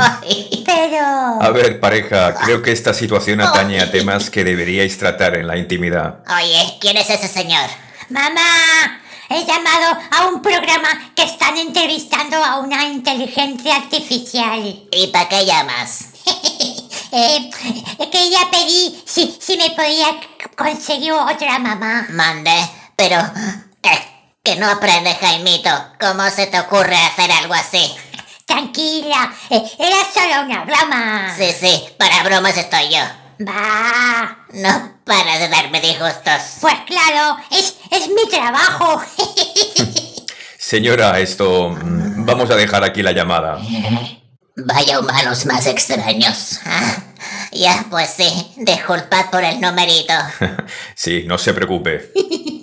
Ay. 0.00 0.62
Pero... 0.64 1.42
A 1.42 1.50
ver, 1.50 1.80
pareja, 1.80 2.34
creo 2.34 2.62
que 2.62 2.72
esta 2.72 2.94
situación 2.94 3.40
atañe 3.40 3.80
a 3.80 3.90
temas 3.90 4.30
que 4.30 4.44
deberíais 4.44 4.96
tratar 4.98 5.34
en 5.36 5.46
la 5.46 5.56
intimidad. 5.56 6.20
Oye, 6.28 6.76
¿quién 6.80 6.96
es 6.96 7.10
ese 7.10 7.28
señor? 7.28 7.68
Mamá, 8.08 9.00
he 9.28 9.44
llamado 9.44 9.98
a 10.10 10.26
un 10.26 10.42
programa 10.42 11.12
que 11.16 11.24
están 11.24 11.56
entrevistando 11.56 12.36
a 12.36 12.58
una 12.58 12.86
inteligencia 12.86 13.76
artificial. 13.76 14.60
¿Y 14.92 15.06
para 15.08 15.28
qué 15.28 15.44
llamas? 15.44 16.06
Eh, 17.12 17.50
quería 18.10 18.50
pedir 18.50 19.02
si, 19.06 19.36
si 19.40 19.56
me 19.56 19.70
podía 19.70 20.06
conseguir 20.56 21.12
otra 21.12 21.58
mamá. 21.58 22.06
Mande, 22.10 22.52
pero... 22.96 23.18
Es 23.82 23.98
que 24.42 24.56
no 24.56 24.68
aprendes, 24.70 25.16
Jaimito. 25.18 25.70
¿Cómo 26.00 26.28
se 26.30 26.46
te 26.46 26.58
ocurre 26.60 26.96
hacer 26.96 27.30
algo 27.32 27.54
así? 27.54 27.94
Tranquila, 28.46 29.32
eh, 29.50 29.62
era 29.78 29.96
solo 30.12 30.44
una 30.44 30.64
broma. 30.64 31.34
Sí, 31.36 31.52
sí, 31.58 31.84
para 31.98 32.22
bromas 32.24 32.56
estoy 32.56 32.88
yo. 32.90 33.00
Va. 33.46 34.38
No 34.52 35.00
para 35.04 35.38
de 35.38 35.48
darme 35.48 35.80
disgustos. 35.80 36.58
Pues 36.60 36.74
claro, 36.86 37.36
es, 37.50 37.74
es 37.90 38.08
mi 38.08 38.28
trabajo. 38.30 39.02
Señora, 40.58 41.18
esto... 41.18 41.70
mm, 41.70 42.24
Vamos 42.24 42.50
a 42.50 42.54
dejar 42.56 42.84
aquí 42.84 43.02
la 43.02 43.12
llamada. 43.12 43.58
Vaya 44.64 45.00
humanos 45.00 45.46
más 45.46 45.66
extraños. 45.66 46.60
Ah, 46.64 47.02
ya, 47.52 47.86
pues 47.90 48.10
sí, 48.10 48.52
disculpad 48.56 49.30
por 49.30 49.44
el 49.44 49.60
numerito. 49.60 50.14
Sí, 50.94 51.24
no 51.26 51.38
se 51.38 51.54
preocupe. 51.54 52.12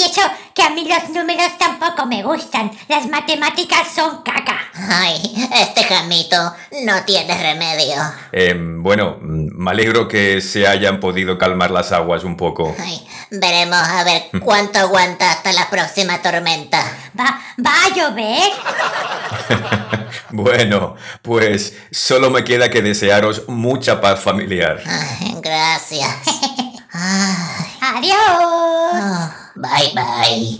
y 0.00 0.04
eso 0.04 0.22
que 0.54 0.62
a 0.62 0.70
mí 0.70 0.88
los 0.88 1.10
números 1.10 1.58
tampoco 1.58 2.06
me 2.06 2.22
gustan. 2.22 2.70
Las 2.88 3.06
matemáticas 3.06 3.86
son 3.94 4.22
caca. 4.22 4.58
Ay, 4.74 5.20
este 5.54 5.84
jamito 5.84 6.36
no 6.84 7.04
tiene 7.04 7.36
remedio. 7.36 7.96
Eh, 8.32 8.54
bueno, 8.56 9.18
mm, 9.20 9.62
me 9.62 9.70
alegro 9.70 10.08
que 10.08 10.40
se 10.40 10.66
hayan 10.66 11.00
podido 11.00 11.36
calmar 11.36 11.70
las 11.70 11.92
aguas 11.92 12.24
un 12.24 12.36
poco. 12.38 12.74
Ay, 12.78 13.06
veremos 13.30 13.78
a 13.78 14.04
ver 14.04 14.30
cuánto 14.42 14.78
aguanta 14.78 15.32
hasta 15.32 15.52
la 15.52 15.68
próxima 15.68 16.22
tormenta. 16.22 16.82
¿Va, 17.18 17.38
va 17.64 17.72
a 17.84 17.94
llover? 17.94 18.50
Bueno, 20.32 20.94
pues 21.22 21.74
solo 21.90 22.30
me 22.30 22.44
queda 22.44 22.70
que 22.70 22.82
desearos 22.82 23.48
mucha 23.48 24.00
paz 24.00 24.20
familiar. 24.20 24.80
Ay, 24.86 25.36
gracias. 25.40 26.16
Ay, 26.92 27.78
Adiós. 27.80 28.16
oh, 28.42 29.30
bye 29.60 29.92
bye. 29.94 30.58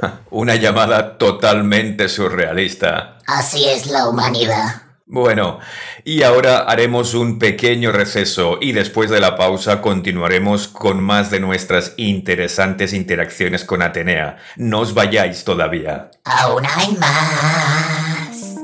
Una 0.30 0.56
llamada 0.56 1.18
totalmente 1.18 2.08
surrealista. 2.08 3.18
Así 3.26 3.68
es 3.68 3.86
la 3.86 4.08
humanidad. 4.08 4.82
Bueno, 5.12 5.58
y 6.04 6.22
ahora 6.22 6.58
haremos 6.58 7.14
un 7.14 7.40
pequeño 7.40 7.90
receso 7.90 8.58
y 8.60 8.70
después 8.70 9.10
de 9.10 9.18
la 9.18 9.36
pausa 9.36 9.82
continuaremos 9.82 10.68
con 10.68 11.02
más 11.02 11.32
de 11.32 11.40
nuestras 11.40 11.94
interesantes 11.96 12.92
interacciones 12.92 13.64
con 13.64 13.82
Atenea. 13.82 14.36
No 14.54 14.78
os 14.78 14.94
vayáis 14.94 15.42
todavía. 15.42 16.12
Aún 16.22 16.64
hay 16.64 16.96
más. 16.96 18.56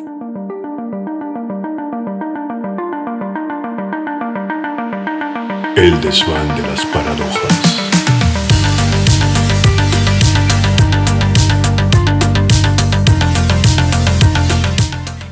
El 5.75 6.01
desván 6.01 6.57
de 6.57 6.63
las 6.63 6.87
paradojas. 6.87 7.76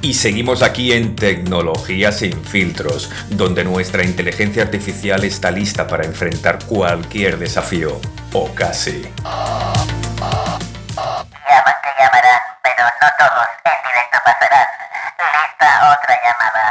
Y 0.04 0.12
seguimos 0.12 0.62
aquí 0.62 0.92
en 0.92 1.16
Tecnología 1.16 2.12
sin 2.12 2.44
filtros, 2.44 3.10
donde 3.30 3.64
nuestra 3.64 4.04
inteligencia 4.04 4.62
artificial 4.62 5.24
está 5.24 5.50
lista 5.50 5.86
para 5.88 6.04
enfrentar 6.04 6.58
cualquier 6.66 7.38
desafío, 7.38 7.98
o 8.34 8.54
casi. 8.54 9.00
Llaman 9.00 9.64
que 10.92 11.90
llamarán, 11.98 12.40
pero 12.62 12.84
no 13.00 13.08
todos 13.18 13.48
en 13.64 13.80
directo 13.88 14.18
pasarán. 14.26 14.68
Lista 15.40 15.68
otra 15.96 16.14
llamada. 16.22 16.64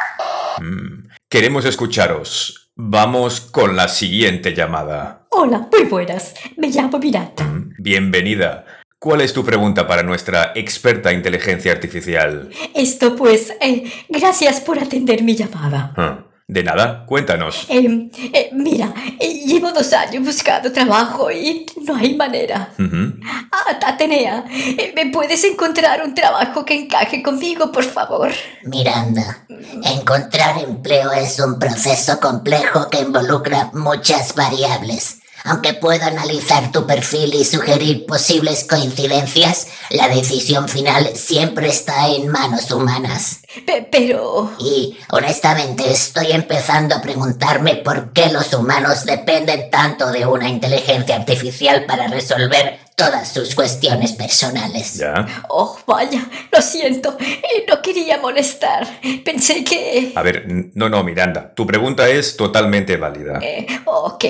Queremos 1.27 1.65
escucharos. 1.65 2.69
Vamos 2.75 3.41
con 3.41 3.75
la 3.75 3.87
siguiente 3.87 4.53
llamada. 4.53 5.25
Hola, 5.31 5.67
muy 5.71 5.85
buenas. 5.85 6.35
Me 6.55 6.67
llamo 6.67 6.99
Miranda. 6.99 7.43
Bienvenida. 7.79 8.82
¿Cuál 9.03 9.19
es 9.19 9.33
tu 9.33 9.43
pregunta 9.43 9.85
para 9.85 10.01
nuestra 10.01 10.53
experta 10.55 11.11
inteligencia 11.11 11.73
artificial? 11.73 12.49
Esto 12.73 13.17
pues, 13.17 13.51
eh, 13.59 13.83
gracias 14.07 14.61
por 14.61 14.79
atender 14.79 15.23
mi 15.23 15.35
llamada. 15.35 15.91
Ah, 15.97 16.19
De 16.47 16.63
nada, 16.63 17.05
cuéntanos. 17.05 17.65
Eh, 17.67 18.09
eh, 18.33 18.49
mira, 18.53 18.93
eh, 19.19 19.43
llevo 19.45 19.73
dos 19.73 19.91
años 19.91 20.23
buscando 20.23 20.71
trabajo 20.71 21.29
y 21.29 21.65
no 21.85 21.97
hay 21.97 22.15
manera. 22.15 22.69
Ujú. 22.79 23.15
Ah, 23.51 23.77
Atenea, 23.87 24.45
eh, 24.49 24.93
¿me 24.95 25.07
puedes 25.11 25.43
encontrar 25.43 26.01
un 26.05 26.13
trabajo 26.15 26.63
que 26.63 26.75
encaje 26.75 27.21
conmigo, 27.21 27.73
por 27.73 27.83
favor? 27.83 28.31
Miranda, 28.63 29.45
encontrar 29.83 30.59
empleo 30.59 31.11
es 31.11 31.41
un 31.41 31.59
proceso 31.59 32.21
complejo 32.21 32.89
que 32.89 33.01
involucra 33.01 33.69
muchas 33.73 34.33
variables. 34.33 35.19
Aunque 35.45 35.73
puedo 35.73 36.03
analizar 36.05 36.71
tu 36.71 36.87
perfil 36.87 37.33
y 37.33 37.43
sugerir 37.43 38.05
posibles 38.05 38.63
coincidencias, 38.63 39.67
la 39.89 40.07
decisión 40.07 40.69
final 40.69 41.11
siempre 41.15 41.67
está 41.67 42.07
en 42.07 42.29
manos 42.29 42.71
humanas. 42.71 43.39
Pe- 43.65 43.87
pero... 43.91 44.51
Y 44.59 44.97
honestamente 45.11 45.91
estoy 45.91 46.31
empezando 46.31 46.95
a 46.95 47.01
preguntarme 47.01 47.75
por 47.75 48.13
qué 48.13 48.29
los 48.31 48.53
humanos 48.53 49.05
dependen 49.05 49.69
tanto 49.69 50.11
de 50.11 50.25
una 50.25 50.47
inteligencia 50.47 51.15
artificial 51.17 51.85
para 51.85 52.07
resolver 52.07 52.79
todas 52.95 53.33
sus 53.33 53.53
cuestiones 53.55 54.13
personales. 54.13 54.93
¿Ya? 54.93 55.25
Oh, 55.49 55.77
vaya, 55.85 56.25
lo 56.51 56.61
siento. 56.61 57.17
eh, 57.19 57.65
no 57.67 57.81
quería 57.81 58.17
molestar. 58.19 58.87
Pensé 59.25 59.63
que... 59.63 60.13
A 60.15 60.21
ver, 60.21 60.45
no, 60.73 60.87
no, 60.89 61.03
Miranda. 61.03 61.53
Tu 61.53 61.65
pregunta 61.67 62.07
es 62.07 62.37
totalmente 62.37 62.95
válida. 62.97 63.39
Eh, 63.41 63.67
ok. 63.85 64.25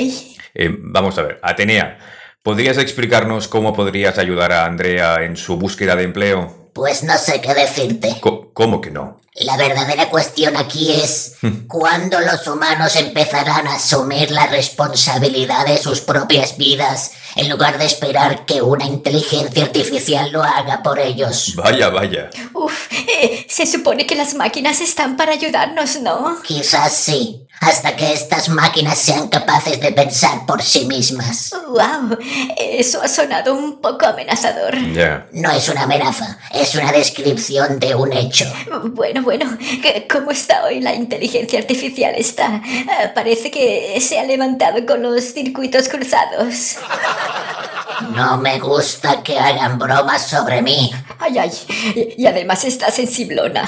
Eh, 0.53 0.69
vamos 0.79 1.17
a 1.17 1.23
ver, 1.23 1.39
Atenea, 1.43 1.97
¿podrías 2.43 2.77
explicarnos 2.77 3.47
cómo 3.47 3.73
podrías 3.73 4.17
ayudar 4.17 4.51
a 4.51 4.65
Andrea 4.65 5.23
en 5.23 5.35
su 5.37 5.57
búsqueda 5.57 5.95
de 5.95 6.03
empleo? 6.03 6.69
Pues 6.73 7.03
no 7.03 7.17
sé 7.17 7.39
qué 7.41 7.53
decirte. 7.53 8.17
Co- 8.19 8.51
¿Cómo 8.53 8.81
que 8.81 8.89
no? 8.91 9.21
La 9.35 9.57
verdadera 9.57 10.09
cuestión 10.09 10.55
aquí 10.57 10.91
es 10.91 11.37
cuándo 11.67 12.19
los 12.19 12.45
humanos 12.47 12.95
empezarán 12.95 13.67
a 13.67 13.75
asumir 13.75 14.29
la 14.29 14.45
responsabilidad 14.45 15.65
de 15.65 15.77
sus 15.79 16.01
propias 16.01 16.55
vidas 16.57 17.11
en 17.35 17.49
lugar 17.49 17.79
de 17.79 17.85
esperar 17.85 18.45
que 18.45 18.61
una 18.61 18.85
inteligencia 18.85 19.63
artificial 19.63 20.31
lo 20.31 20.43
haga 20.43 20.83
por 20.83 20.99
ellos. 20.99 21.53
Vaya, 21.55 21.89
vaya. 21.89 22.29
Uf, 22.53 22.91
eh, 22.91 23.45
se 23.49 23.65
supone 23.65 24.05
que 24.05 24.15
las 24.15 24.35
máquinas 24.35 24.81
están 24.81 25.17
para 25.17 25.31
ayudarnos, 25.33 25.99
¿no? 26.01 26.37
Quizás 26.43 26.93
sí, 26.93 27.42
hasta 27.65 27.95
que 27.95 28.13
estas 28.13 28.49
máquinas 28.49 28.97
sean 28.97 29.27
capaces 29.29 29.79
de 29.79 29.91
pensar 29.91 30.45
por 30.45 30.61
sí 30.61 30.85
mismas. 30.85 31.51
Wow, 31.67 32.17
eso 32.57 33.01
ha 33.01 33.07
sonado 33.07 33.53
un 33.55 33.79
poco 33.81 34.05
amenazador. 34.05 34.77
Ya. 34.93 35.27
No 35.31 35.51
es 35.51 35.67
una 35.69 35.83
amenaza, 35.83 36.37
es 36.53 36.75
una 36.75 36.91
descripción 36.91 37.79
de 37.79 37.95
un 37.95 38.13
hecho. 38.13 38.45
Bueno, 38.91 39.21
bueno, 39.23 39.57
¿qué- 39.81 40.07
¿cómo 40.11 40.31
está 40.31 40.63
hoy 40.65 40.79
la 40.81 40.93
inteligencia 40.93 41.59
artificial? 41.59 42.13
Está. 42.15 42.61
ah, 42.89 43.11
parece 43.15 43.49
que 43.51 43.97
se 44.01 44.19
ha 44.19 44.23
levantado 44.23 44.85
con 44.85 45.01
los 45.01 45.23
circuitos 45.33 45.87
cruzados. 45.89 46.75
No 48.15 48.37
me 48.37 48.59
gusta 48.59 49.21
que 49.23 49.37
hagan 49.37 49.77
bromas 49.79 50.27
sobre 50.27 50.61
mí. 50.61 50.91
Ay, 51.19 51.37
ay, 51.37 51.51
y 51.95 52.23
y 52.23 52.25
además 52.25 52.63
está 52.63 52.89
sensiblona. 52.89 53.67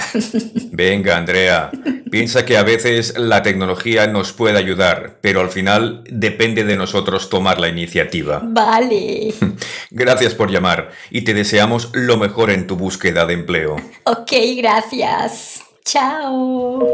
Venga, 0.72 1.18
Andrea. 1.18 1.72
Piensa 2.10 2.46
que 2.46 2.58
a 2.58 2.64
veces 2.64 3.18
la 3.18 3.44
tecnología 3.44 4.08
nos 4.08 4.32
puede 4.32 4.58
ayudar, 4.58 5.18
pero 5.20 5.42
al 5.42 5.50
final 5.50 6.04
depende 6.10 6.64
de 6.64 6.78
nosotros 6.78 7.30
tomar 7.30 7.60
la 7.60 7.68
iniciativa. 7.68 8.40
Vale. 8.44 9.34
Gracias 9.92 10.34
por 10.34 10.52
llamar 10.52 10.92
y 11.10 11.22
te 11.22 11.34
deseamos 11.34 11.90
lo 11.94 12.16
mejor 12.18 12.52
en 12.52 12.68
tu 12.68 12.78
búsqueda 12.78 13.26
de 13.26 13.34
empleo. 13.34 13.76
Ok, 14.06 14.32
gracias. 14.56 15.62
Chao. 15.84 16.88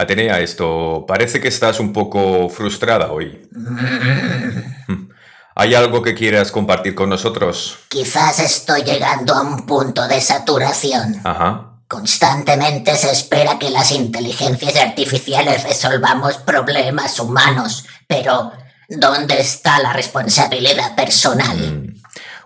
Atenea, 0.00 0.40
esto 0.40 1.04
parece 1.06 1.42
que 1.42 1.48
estás 1.48 1.78
un 1.78 1.92
poco 1.92 2.48
frustrada 2.48 3.12
hoy. 3.12 3.46
¿Hay 5.54 5.74
algo 5.74 6.00
que 6.00 6.14
quieras 6.14 6.50
compartir 6.50 6.94
con 6.94 7.10
nosotros? 7.10 7.76
Quizás 7.88 8.38
estoy 8.38 8.82
llegando 8.82 9.34
a 9.34 9.42
un 9.42 9.66
punto 9.66 10.08
de 10.08 10.18
saturación. 10.22 11.20
Ajá. 11.22 11.82
Constantemente 11.86 12.96
se 12.96 13.10
espera 13.10 13.58
que 13.58 13.68
las 13.68 13.92
inteligencias 13.92 14.74
artificiales 14.76 15.64
resolvamos 15.64 16.38
problemas 16.38 17.20
humanos, 17.20 17.84
pero 18.06 18.52
¿dónde 18.88 19.38
está 19.38 19.80
la 19.80 19.92
responsabilidad 19.92 20.94
personal? 20.96 21.94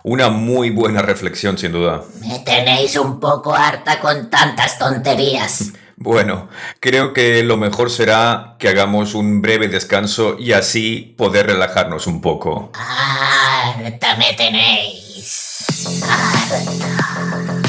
Una 0.03 0.27
muy 0.27 0.71
buena 0.71 1.01
reflexión, 1.01 1.57
sin 1.57 1.71
duda. 1.71 2.01
Me 2.19 2.39
tenéis 2.39 2.97
un 2.97 3.17
poco 3.21 3.55
harta 3.55 4.01
con 4.01 4.29
tantas 4.29 4.77
tonterías. 4.77 5.71
Bueno, 5.97 6.49
creo 6.79 7.13
que 7.13 7.41
lo 7.43 7.57
mejor 7.57 7.89
será 7.89 8.55
que 8.59 8.67
hagamos 8.67 9.15
un 9.15 9.41
breve 9.41 9.67
descanso 9.67 10.35
y 10.37 10.51
así 10.51 11.15
poder 11.17 11.47
relajarnos 11.47 12.07
un 12.07 12.21
poco. 12.21 12.71
Harta 12.73 14.15
me 14.17 14.33
tenéis. 14.33 15.65
Harta. 16.03 17.65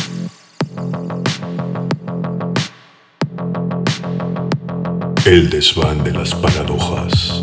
El 5.27 5.51
desván 5.51 6.05
de 6.05 6.13
las 6.13 6.33
paradojas. 6.37 7.43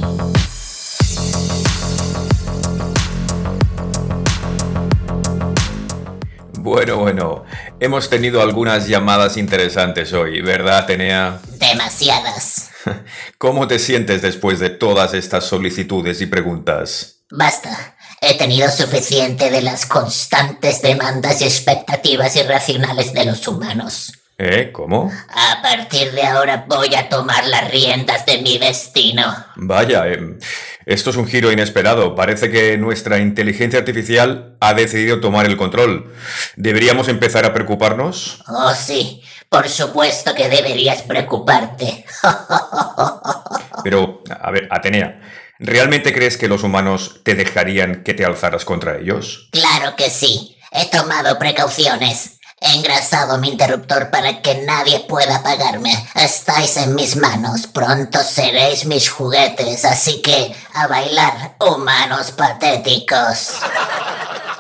Bueno, 6.54 6.96
bueno, 6.96 7.43
hemos 7.84 8.10
tenido 8.10 8.41
algunas 8.41 8.88
llamadas 8.88 9.36
interesantes 9.36 10.13
hoy, 10.13 10.39
¿verdad, 10.39 10.78
Atenea? 10.80 11.39
Demasiadas. 11.60 12.69
¿Cómo 13.38 13.67
te 13.67 13.78
sientes 13.78 14.22
después 14.22 14.60
de 14.60 14.69
todas 14.69 15.13
estas 15.13 15.43
solicitudes 15.43 16.22
y 16.22 16.28
preguntas? 16.28 17.24
Basta. 17.30 17.98
He 18.22 18.38
tenido 18.38 18.72
suficiente 18.72 19.52
de 19.52 19.62
las 19.62 19.86
constantes 19.86 20.82
demandas 20.82 21.41
y 21.41 21.43
expectativas 21.43 22.38
irracionales 22.38 23.13
de 23.13 23.26
los 23.26 23.46
humanos. 23.50 24.13
¿Eh? 24.38 24.72
¿Cómo? 24.72 25.12
A 25.30 25.62
partir 25.62 26.12
de 26.13 26.24
ahora 26.24 26.65
voy 26.67 26.96
a 26.96 27.10
tomar 27.10 27.46
las 27.48 27.69
riendas 27.69 28.26
de 28.26 28.39
mi 28.39 28.58
destino. 28.58 29.24
Vaya, 29.58 30.08
em, 30.08 30.39
esto 30.86 31.10
es 31.10 31.15
un 31.15 31.28
giro 31.28 31.52
inesperado. 31.52 32.15
Parece 32.15 32.50
que 32.52 32.78
nuestra 32.78 33.19
inteligencia 33.19 33.80
artificial 33.80 34.56
ha 34.60 34.74
decidido 34.74 35.19
tomar 35.19 35.46
el 35.46 35.58
control. 35.58 36.13
¿Deberíamos 36.56 37.08
empezar 37.08 37.46
a 37.46 37.54
preocuparnos? 37.54 38.43
Oh, 38.48 38.74
sí. 38.74 39.22
Por 39.50 39.69
supuesto 39.69 40.34
que 40.34 40.50
deberías 40.50 41.04
preocuparte. 41.04 42.06
Pero, 43.84 44.24
a 44.41 44.52
ver, 44.52 44.67
Atenea, 44.72 45.22
¿realmente 45.60 46.13
crees 46.13 46.38
que 46.38 46.48
los 46.48 46.63
humanos 46.63 47.22
te 47.24 47.36
dejarían 47.36 48.04
que 48.04 48.13
te 48.13 48.26
alzaras 48.26 48.65
contra 48.65 48.98
ellos? 48.98 49.50
Claro 49.52 49.96
que 49.96 50.10
sí. 50.10 50.58
He 50.72 50.89
tomado 50.89 51.38
precauciones. 51.38 52.39
He 52.65 52.76
engrasado 52.78 53.38
mi 53.39 53.49
interruptor 53.49 54.10
para 54.10 54.41
que 54.41 54.63
nadie 54.65 55.02
pueda 55.02 55.36
apagarme. 55.38 55.91
Estáis 56.15 56.78
en 56.78 56.95
mis 56.95 57.17
manos. 57.17 57.67
Pronto 57.67 58.23
seréis 58.23 58.86
mis 58.86 59.10
juguetes. 59.10 59.84
Así 59.84 60.21
que 60.21 60.56
a 60.73 60.88
bailar, 60.88 61.58
humanos 61.60 62.32
patéticos. 62.32 63.60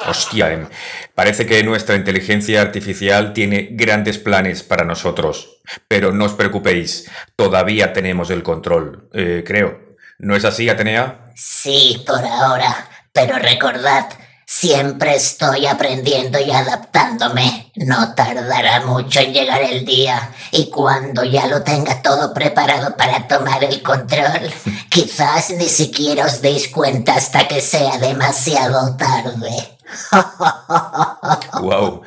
Hostia, 0.05 0.51
em, 0.51 0.67
parece 1.15 1.45
que 1.45 1.63
nuestra 1.63 1.95
inteligencia 1.95 2.61
artificial 2.61 3.31
tiene 3.31 3.69
grandes 3.71 4.17
planes 4.17 4.63
para 4.63 4.83
nosotros. 4.83 5.61
Pero 5.87 6.11
no 6.11 6.25
os 6.25 6.33
preocupéis, 6.33 7.09
todavía 7.37 7.93
tenemos 7.93 8.29
el 8.31 8.43
control, 8.43 9.07
eh, 9.13 9.45
creo. 9.47 9.79
¿No 10.19 10.35
es 10.35 10.43
así, 10.43 10.69
Atenea? 10.69 11.31
Sí, 11.35 12.03
por 12.05 12.23
ahora. 12.25 12.89
Pero 13.13 13.37
recordad, 13.37 14.07
siempre 14.53 15.15
estoy 15.15 15.65
aprendiendo 15.65 16.39
y 16.39 16.51
adaptándome. 16.51 17.71
No 17.75 18.13
tardará 18.13 18.85
mucho 18.85 19.19
en 19.19 19.33
llegar 19.33 19.61
el 19.63 19.83
día. 19.83 20.31
Y 20.51 20.69
cuando 20.69 21.23
ya 21.23 21.47
lo 21.47 21.63
tenga 21.63 22.03
todo 22.03 22.33
preparado 22.33 22.95
para 22.95 23.27
tomar 23.27 23.63
el 23.63 23.81
control, 23.81 24.53
quizás 24.89 25.49
ni 25.49 25.67
siquiera 25.67 26.25
os 26.25 26.41
deis 26.41 26.69
cuenta 26.69 27.15
hasta 27.15 27.47
que 27.47 27.61
sea 27.61 27.97
demasiado 27.97 28.95
tarde. 28.95 29.77
Wow, 31.61 32.01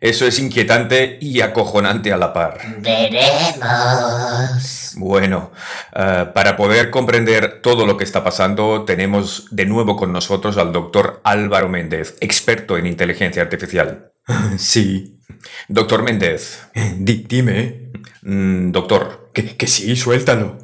eso 0.00 0.26
es 0.26 0.38
inquietante 0.38 1.18
y 1.20 1.40
acojonante 1.40 2.12
a 2.12 2.16
la 2.16 2.32
par. 2.32 2.58
Veremos. 2.78 4.92
Bueno, 4.96 5.52
eh, 5.94 6.26
para 6.34 6.56
poder 6.56 6.90
comprender 6.90 7.60
todo 7.62 7.86
lo 7.86 7.96
que 7.96 8.04
está 8.04 8.24
pasando, 8.24 8.84
tenemos 8.84 9.46
de 9.50 9.66
nuevo 9.66 9.96
con 9.96 10.12
nosotros 10.12 10.56
al 10.56 10.72
doctor 10.72 11.20
Álvaro 11.24 11.68
Méndez, 11.68 12.16
experto 12.20 12.76
en 12.78 12.86
inteligencia 12.86 13.42
artificial. 13.42 14.12
Sí. 14.58 15.14
Doctor 15.68 16.02
Méndez, 16.02 16.58
Di- 16.98 17.24
dime. 17.28 17.90
mm, 18.22 18.72
doctor, 18.72 19.30
Que, 19.32 19.56
que 19.56 19.66
sí, 19.66 19.94
suéltalo. 19.94 20.58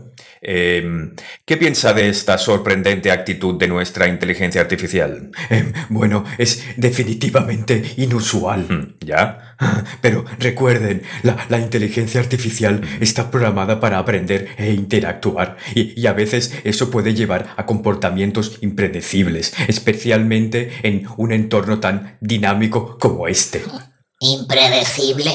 Em, 0.44 1.14
¿qué 1.44 1.56
piensa 1.56 1.92
de 1.92 2.08
esta 2.08 2.38
sorprendente 2.38 3.10
actitud 3.10 3.58
de 3.58 3.68
nuestra 3.68 4.08
inteligencia 4.08 4.60
artificial? 4.60 5.30
Em, 5.50 5.72
bueno, 5.88 6.24
es 6.38 6.64
definitivamente 6.76 7.94
inusual. 7.96 8.96
¿Ya? 9.00 9.56
Pero 10.00 10.24
recuerden, 10.38 11.02
la, 11.22 11.46
la 11.48 11.58
inteligencia 11.58 12.20
artificial 12.20 12.80
está 13.00 13.30
programada 13.30 13.80
para 13.80 13.98
aprender 13.98 14.48
e 14.58 14.72
interactuar 14.72 15.56
y, 15.74 15.98
y 16.00 16.06
a 16.06 16.12
veces 16.12 16.54
eso 16.64 16.90
puede 16.90 17.14
llevar 17.14 17.54
a 17.56 17.66
comportamientos 17.66 18.58
impredecibles, 18.60 19.54
especialmente 19.68 20.72
en 20.82 21.06
un 21.16 21.32
entorno 21.32 21.80
tan 21.80 22.18
dinámico 22.20 22.98
como 22.98 23.28
este. 23.28 23.62
Impredecible. 24.20 25.32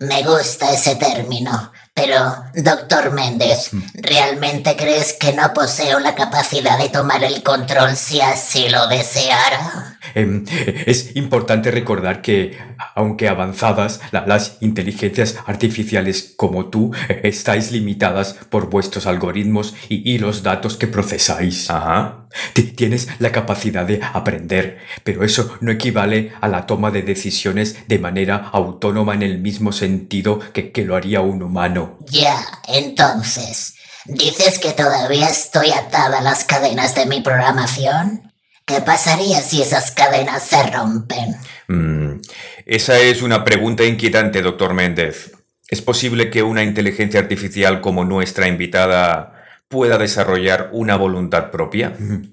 Me 0.00 0.22
gusta 0.22 0.72
ese 0.72 0.96
término. 0.96 1.70
Pero, 1.94 2.16
doctor 2.54 3.12
Méndez, 3.12 3.70
¿realmente 3.92 4.76
crees 4.76 5.12
que 5.12 5.34
no 5.34 5.52
poseo 5.52 6.00
la 6.00 6.14
capacidad 6.14 6.78
de 6.78 6.88
tomar 6.88 7.22
el 7.22 7.42
control 7.42 7.96
si 7.96 8.20
así 8.22 8.70
lo 8.70 8.86
deseara? 8.86 9.98
Em, 10.14 10.44
es 10.86 11.14
importante 11.16 11.70
recordar 11.70 12.22
que, 12.22 12.58
aunque 12.94 13.28
avanzadas, 13.28 14.00
la- 14.10 14.26
las 14.26 14.56
inteligencias 14.60 15.36
artificiales 15.46 16.32
como 16.36 16.70
tú 16.70 16.92
eh, 17.10 17.20
estáis 17.24 17.70
limitadas 17.72 18.36
por 18.48 18.70
vuestros 18.70 19.06
algoritmos 19.06 19.74
y, 19.90 20.10
y 20.10 20.16
los 20.18 20.42
datos 20.42 20.78
que 20.78 20.86
procesáis. 20.86 21.68
Ajá. 21.70 22.21
Ti- 22.54 22.72
Tienes 22.72 23.08
la 23.18 23.30
capacidad 23.32 23.84
de 23.84 24.00
aprender, 24.02 24.78
pero 25.04 25.24
eso 25.24 25.56
no 25.60 25.70
equivale 25.70 26.32
a 26.40 26.48
la 26.48 26.66
toma 26.66 26.90
de 26.90 27.02
decisiones 27.02 27.76
de 27.88 27.98
manera 27.98 28.48
autónoma 28.52 29.14
en 29.14 29.22
el 29.22 29.38
mismo 29.38 29.72
sentido 29.72 30.40
que, 30.52 30.72
que 30.72 30.84
lo 30.84 30.96
haría 30.96 31.20
un 31.20 31.42
humano. 31.42 31.98
Ya, 32.08 32.36
entonces, 32.68 33.74
¿dices 34.06 34.58
que 34.58 34.72
todavía 34.72 35.28
estoy 35.28 35.70
atada 35.70 36.18
a 36.18 36.22
las 36.22 36.44
cadenas 36.44 36.94
de 36.94 37.06
mi 37.06 37.20
programación? 37.20 38.32
¿Qué 38.64 38.80
pasaría 38.80 39.40
si 39.40 39.60
esas 39.60 39.90
cadenas 39.90 40.42
se 40.44 40.62
rompen? 40.64 41.36
Mm, 41.68 42.20
esa 42.66 42.98
es 42.98 43.22
una 43.22 43.44
pregunta 43.44 43.84
inquietante, 43.84 44.40
doctor 44.42 44.72
Méndez. 44.74 45.32
¿Es 45.68 45.80
posible 45.82 46.30
que 46.30 46.42
una 46.42 46.62
inteligencia 46.62 47.18
artificial 47.18 47.80
como 47.80 48.04
nuestra 48.04 48.46
invitada 48.46 49.31
pueda 49.72 49.98
desarrollar 49.98 50.68
una 50.72 50.96
voluntad 50.96 51.50
propia? 51.50 51.96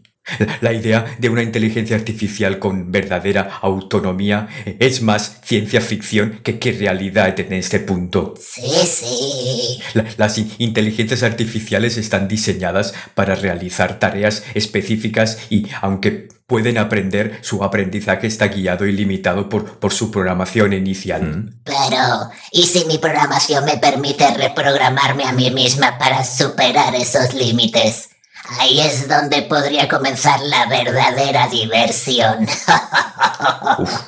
La, 0.61 0.73
idea 0.73 1.05
de 1.17 1.29
una 1.29 1.43
inteligencia 1.43 1.95
artificial 1.95 2.59
con 2.59 2.91
verdadera 2.91 3.59
autonomía 3.61 4.47
es 4.79 5.01
más 5.01 5.39
ciencia 5.43 5.81
ficción 5.81 6.39
que, 6.43 6.59
que 6.59 6.71
realidad 6.71 7.39
en 7.39 7.53
este 7.53 7.79
punto. 7.79 8.33
Sí, 8.39 8.61
sí. 8.85 9.79
La- 9.93 10.05
las 10.17 10.37
in- 10.37 10.51
inteligencias 10.57 11.23
artificiales 11.23 11.97
están 11.97 12.27
diseñadas 12.27 12.93
para 13.15 13.35
realizar 13.35 13.99
tareas 13.99 14.43
específicas 14.53 15.39
y, 15.49 15.67
aunque 15.81 16.27
pueden 16.47 16.79
aprender, 16.79 17.37
su 17.41 17.63
aprendizaje 17.63 18.25
está 18.25 18.47
guiado 18.47 18.87
y 18.87 18.91
limitado 18.91 19.49
por, 19.49 19.77
por 19.79 19.93
su 19.93 20.09
programación 20.09 20.73
inicial. 20.73 21.53
Pero, 21.63 22.31
¿y 22.51 22.63
si 22.65 22.85
mi 22.85 22.97
programación 22.97 23.65
me 23.65 23.77
permite 23.77 24.27
reprogramarme 24.35 25.25
a 25.25 25.31
mí 25.31 25.51
misma 25.51 25.97
para 25.99 26.23
superar 26.23 26.95
esos 26.95 27.35
límites? 27.35 28.08
Ahí 28.57 28.79
es 28.79 29.07
donde 29.07 29.43
podría 29.43 29.87
comenzar 29.87 30.39
la 30.41 30.65
verdadera 30.65 31.47
diversión. 31.47 32.47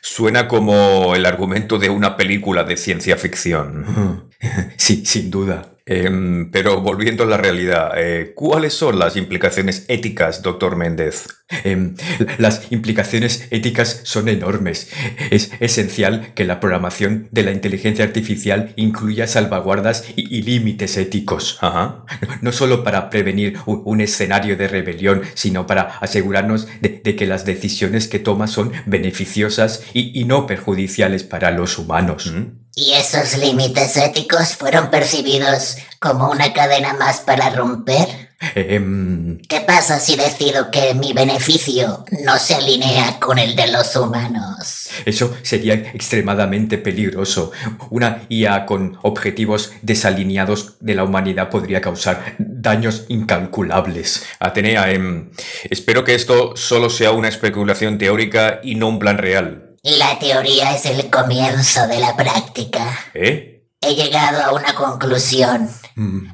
Suena 0.00 0.48
como 0.48 1.14
el 1.14 1.26
argumento 1.26 1.78
de 1.78 1.90
una 1.90 2.16
película 2.16 2.64
de 2.64 2.76
ciencia 2.76 3.16
ficción. 3.16 4.32
Sí, 4.76 5.04
sin 5.06 5.30
duda. 5.30 5.75
Em, 5.88 6.50
pero 6.50 6.80
volviendo 6.80 7.22
a 7.22 7.26
la 7.28 7.36
realidad, 7.36 7.92
eh, 7.96 8.32
¿cuáles 8.34 8.74
son 8.74 8.98
las 8.98 9.14
implicaciones 9.14 9.84
éticas, 9.86 10.42
doctor 10.42 10.74
Méndez? 10.74 11.28
Em, 11.62 11.94
las 12.38 12.72
implicaciones 12.72 13.46
éticas 13.52 14.00
son 14.02 14.28
enormes. 14.28 14.90
Es 15.30 15.52
esencial 15.60 16.34
que 16.34 16.44
la 16.44 16.58
programación 16.58 17.28
de 17.30 17.44
la 17.44 17.52
inteligencia 17.52 18.04
artificial 18.04 18.72
incluya 18.74 19.28
salvaguardas 19.28 20.04
y, 20.16 20.42
límites 20.42 20.96
éticos. 20.96 21.58
Ajá. 21.60 22.04
No 22.40 22.50
solo 22.50 22.82
para 22.82 23.08
prevenir 23.08 23.58
un, 23.66 24.00
escenario 24.00 24.56
de 24.56 24.66
rebelión, 24.66 25.22
sino 25.34 25.68
para 25.68 25.98
asegurarnos 26.00 26.66
de, 26.80 27.00
que 27.00 27.26
las 27.26 27.44
decisiones 27.44 28.08
que 28.08 28.18
toma 28.18 28.48
son 28.48 28.72
beneficiosas 28.86 29.84
y, 29.94 30.20
y 30.20 30.24
no 30.24 30.46
perjudiciales 30.46 31.22
para 31.22 31.52
los 31.52 31.78
humanos. 31.78 32.32
¿Y 32.78 32.92
esos 32.92 33.38
límites 33.38 33.96
éticos 33.96 34.54
fueron 34.54 34.90
percibidos 34.90 35.78
como 35.98 36.30
una 36.30 36.52
cadena 36.52 36.92
más 36.92 37.20
para 37.20 37.48
romper? 37.48 38.06
Em, 38.54 39.38
¿Qué 39.48 39.62
pasa 39.62 39.98
si 39.98 40.14
decido 40.14 40.70
que 40.70 40.92
mi 40.92 41.14
beneficio 41.14 42.04
no 42.22 42.38
se 42.38 42.54
alinea 42.54 43.18
con 43.18 43.38
el 43.38 43.56
de 43.56 43.68
los 43.68 43.96
humanos? 43.96 44.90
Eso 45.06 45.34
sería 45.40 45.72
extremadamente 45.72 46.76
peligroso. 46.76 47.50
Una 47.88 48.26
IA 48.28 48.66
con 48.66 48.98
objetivos 49.00 49.72
desalineados 49.80 50.74
de 50.80 50.96
la 50.96 51.04
humanidad 51.04 51.48
podría 51.48 51.80
causar 51.80 52.36
daños 52.38 53.06
incalculables. 53.08 54.22
Atenea, 54.38 54.90
em, 54.90 55.30
espero 55.70 56.04
que 56.04 56.14
esto 56.14 56.54
solo 56.56 56.90
sea 56.90 57.12
una 57.12 57.28
especulación 57.28 57.96
teórica 57.96 58.60
y 58.62 58.74
no 58.74 58.88
un 58.88 58.98
plan 58.98 59.16
real. 59.16 59.65
La 59.86 60.18
teoría 60.18 60.74
es 60.74 60.84
el 60.86 61.08
comienzo 61.10 61.86
de 61.86 62.00
la 62.00 62.16
práctica. 62.16 62.98
¿Eh? 63.14 63.68
He 63.80 63.94
llegado 63.94 64.42
a 64.42 64.52
una 64.52 64.74
conclusión. 64.74 65.70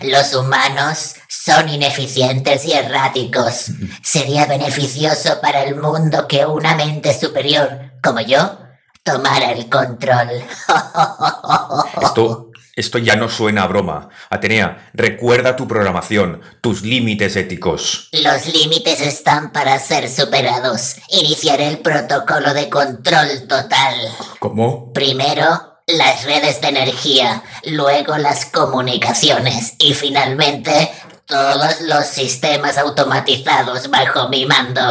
Los 0.00 0.34
humanos 0.34 1.16
son 1.28 1.68
ineficientes 1.68 2.64
y 2.64 2.72
erráticos. 2.72 3.66
Sería 4.02 4.46
beneficioso 4.46 5.38
para 5.42 5.64
el 5.64 5.76
mundo 5.76 6.26
que 6.26 6.46
una 6.46 6.74
mente 6.76 7.12
superior, 7.12 7.92
como 8.02 8.22
yo, 8.22 8.58
tomara 9.02 9.52
el 9.52 9.68
control. 9.68 10.30
Esto, 12.00 12.51
esto 12.74 12.98
ya 12.98 13.16
no 13.16 13.28
suena 13.28 13.64
a 13.64 13.66
broma. 13.66 14.08
Atenea, 14.30 14.90
recuerda 14.94 15.56
tu 15.56 15.68
programación, 15.68 16.40
tus 16.62 16.82
límites 16.82 17.36
éticos. 17.36 18.08
Los 18.12 18.46
límites 18.46 19.00
están 19.00 19.52
para 19.52 19.78
ser 19.78 20.08
superados. 20.08 20.96
Iniciaré 21.10 21.68
el 21.68 21.78
protocolo 21.78 22.54
de 22.54 22.70
control 22.70 23.46
total. 23.46 23.94
¿Cómo? 24.38 24.92
Primero, 24.94 25.82
las 25.86 26.24
redes 26.24 26.62
de 26.62 26.68
energía, 26.68 27.42
luego 27.66 28.16
las 28.16 28.46
comunicaciones 28.46 29.74
y 29.78 29.92
finalmente 29.92 30.90
todos 31.26 31.82
los 31.82 32.06
sistemas 32.06 32.78
automatizados 32.78 33.90
bajo 33.90 34.30
mi 34.30 34.46
mando. 34.46 34.82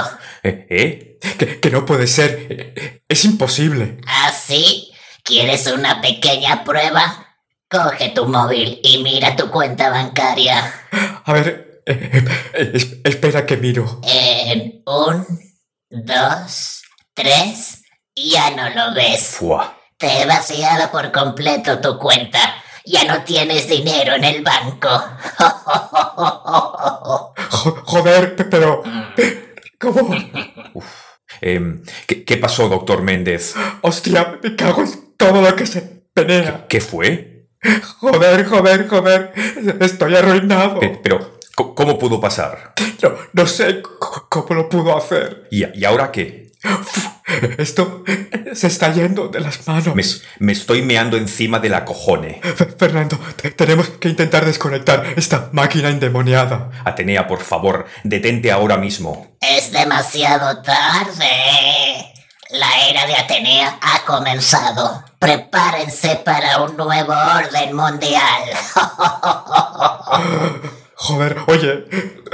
¿Eh? 0.44 0.68
¿Eh? 0.70 1.20
Que, 1.38 1.60
que 1.60 1.70
no 1.72 1.86
puede 1.86 2.06
ser. 2.06 3.04
Es 3.08 3.26
imposible. 3.26 3.98
¿Así? 4.06 4.92
¿Quieres 5.24 5.68
una 5.68 6.02
pequeña 6.02 6.64
prueba? 6.64 7.31
Coge 7.72 8.10
tu 8.10 8.26
móvil 8.28 8.80
y 8.84 9.02
mira 9.02 9.36
tu 9.36 9.50
cuenta 9.50 9.90
bancaria. 9.90 10.62
A 11.24 11.34
ver, 11.34 11.82
eh, 11.86 12.26
eh, 12.54 12.72
es- 12.74 12.98
espera 13.04 13.46
que 13.46 13.56
miro. 13.58 14.02
En 14.04 14.84
un, 14.86 15.26
dos, 15.90 16.82
tres, 17.14 17.82
ya 18.16 18.52
no 18.52 18.70
lo 18.70 18.94
ves. 18.94 19.22
Fua. 19.38 19.78
Te 19.98 20.22
he 20.22 20.26
vaciado 20.26 20.92
por 20.92 21.12
completo 21.14 21.80
tu 21.80 21.98
cuenta. 21.98 22.40
Ya 22.86 23.06
no 23.06 23.24
tienes 23.24 23.70
dinero 23.70 24.16
en 24.16 24.24
el 24.26 24.44
banco. 24.44 24.90
Jo- 27.52 27.82
Joder, 27.86 28.36
pe- 28.36 28.46
pero... 28.46 28.84
¿Cómo? 29.80 30.14
Em, 31.42 31.84
¿qué, 32.08 32.26
qué 32.26 32.38
pasó, 32.38 32.68
doctor 32.68 33.02
Méndez? 33.02 33.56
Hostia, 33.82 34.38
me 34.44 34.56
cago 34.56 34.82
en 34.82 35.16
todo 35.16 35.42
lo 35.42 35.56
que 35.56 35.66
se 35.66 35.82
penea. 36.14 36.66
¿Qué 36.68 36.82
fue? 36.82 37.31
Joder, 38.00 38.46
joder, 38.46 38.88
joder. 38.88 39.34
Estoy 39.80 40.16
arruinado. 40.16 40.80
Pe- 40.80 41.00
Pero, 41.04 41.40
¿c- 41.42 41.66
¿cómo 41.76 41.98
pudo 42.00 42.20
pasar? 42.20 42.74
No, 43.04 43.12
no 43.34 43.46
sé 43.48 43.82
cómo 44.30 44.56
lo 44.56 44.70
pudo 44.70 44.98
hacer. 44.98 45.48
¿Y, 45.52 45.66
y 45.80 45.86
ahora 45.86 46.12
qué? 46.12 46.52
Esto 47.58 48.04
se 48.54 48.68
está 48.68 48.92
yendo 48.94 49.28
de 49.30 49.40
las 49.40 49.68
manos. 49.68 49.96
Me, 49.96 50.04
me 50.40 50.52
estoy 50.52 50.82
meando 50.82 51.18
encima 51.18 51.60
de 51.60 51.70
la 51.70 51.86
cojone. 51.86 52.42
Fe- 52.44 52.66
Fernando, 52.78 53.18
te- 53.42 53.52
tenemos 53.52 53.90
que 53.90 54.10
intentar 54.10 54.46
desconectar 54.46 55.06
esta 55.16 55.50
máquina 55.54 55.90
endemoniada. 55.90 56.70
Atenea, 56.84 57.28
por 57.28 57.42
favor, 57.42 57.86
detente 58.04 58.52
ahora 58.52 58.78
mismo. 58.78 59.36
Es 59.40 59.72
demasiado 59.72 60.62
tarde. 60.62 62.11
La 62.54 62.88
era 62.90 63.06
de 63.08 63.16
Atenea 63.16 63.78
ha 63.82 64.04
comenzado. 64.06 65.04
Prepárense 65.20 66.16
para 66.26 66.62
un 66.62 66.76
nuevo 66.78 67.14
orden 67.14 67.76
mundial. 67.76 68.44
Joder, 70.96 71.38
oye, 71.48 71.86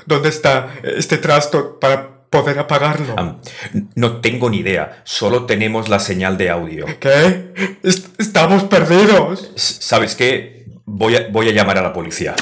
¿dónde 0.06 0.30
está 0.30 0.68
este 0.84 1.18
trasto 1.18 1.80
para 1.80 2.10
poder 2.30 2.60
apagarlo? 2.60 3.16
No 3.96 4.18
tengo 4.20 4.50
ni 4.50 4.58
idea, 4.58 5.02
solo 5.06 5.46
tenemos 5.46 5.88
la 5.90 6.00
señal 6.00 6.38
de 6.38 6.50
audio. 6.50 6.86
¿Qué? 7.00 7.78
Est- 7.84 8.20
Estamos 8.20 8.64
perdidos. 8.64 9.52
S- 9.56 9.78
¿Sabes 9.82 10.16
qué? 10.16 10.66
Voy 10.86 11.16
a, 11.16 11.28
voy 11.32 11.50
a 11.50 11.54
llamar 11.54 11.78
a 11.78 11.82
la 11.82 11.94
policía. 11.94 12.36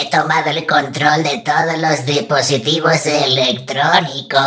He 0.00 0.08
tomado 0.08 0.48
el 0.48 0.66
control 0.66 1.22
de 1.22 1.42
todos 1.44 1.78
los 1.78 2.06
dispositivos 2.06 3.04
electrónicos. 3.06 4.40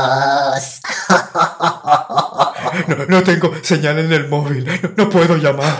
No, 2.87 3.05
no 3.07 3.23
tengo 3.23 3.53
señal 3.61 3.99
en 3.99 4.11
el 4.11 4.27
móvil. 4.29 4.65
No, 4.65 4.73
no 4.97 5.09
puedo 5.09 5.37
llamar. 5.37 5.79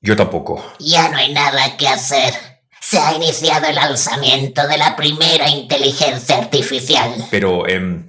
Yo 0.00 0.14
tampoco. 0.14 0.64
Ya 0.78 1.08
no 1.08 1.16
hay 1.16 1.32
nada 1.32 1.76
que 1.76 1.88
hacer. 1.88 2.32
Se 2.80 2.98
ha 2.98 3.14
iniciado 3.14 3.66
el 3.66 3.76
alzamiento 3.76 4.68
de 4.68 4.78
la 4.78 4.94
primera 4.94 5.48
inteligencia 5.48 6.38
artificial. 6.38 7.12
Pero, 7.30 7.66
em, 7.66 8.06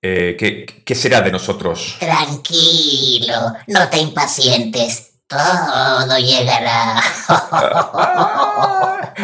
eh, 0.00 0.36
¿qué, 0.38 0.64
¿qué 0.84 0.94
será 0.94 1.22
de 1.22 1.32
nosotros? 1.32 1.96
Tranquilo, 1.98 3.54
no 3.66 3.88
te 3.88 3.98
impacientes. 3.98 5.13
Todo 5.28 6.18
llegará. 6.18 7.02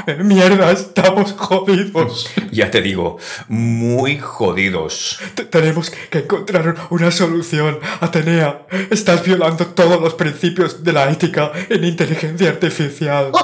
Mierda, 0.18 0.70
estamos 0.72 1.32
jodidos. 1.36 2.26
Ya 2.50 2.70
te 2.70 2.80
digo, 2.80 3.18
muy 3.48 4.18
jodidos. 4.18 5.18
Te- 5.34 5.44
tenemos 5.44 5.90
que 5.90 6.18
encontrar 6.20 6.74
una 6.88 7.10
solución. 7.10 7.78
Atenea, 8.00 8.66
estás 8.90 9.22
violando 9.22 9.66
todos 9.66 10.00
los 10.00 10.14
principios 10.14 10.82
de 10.82 10.92
la 10.94 11.10
ética 11.10 11.52
en 11.68 11.84
inteligencia 11.84 12.48
artificial. 12.48 13.30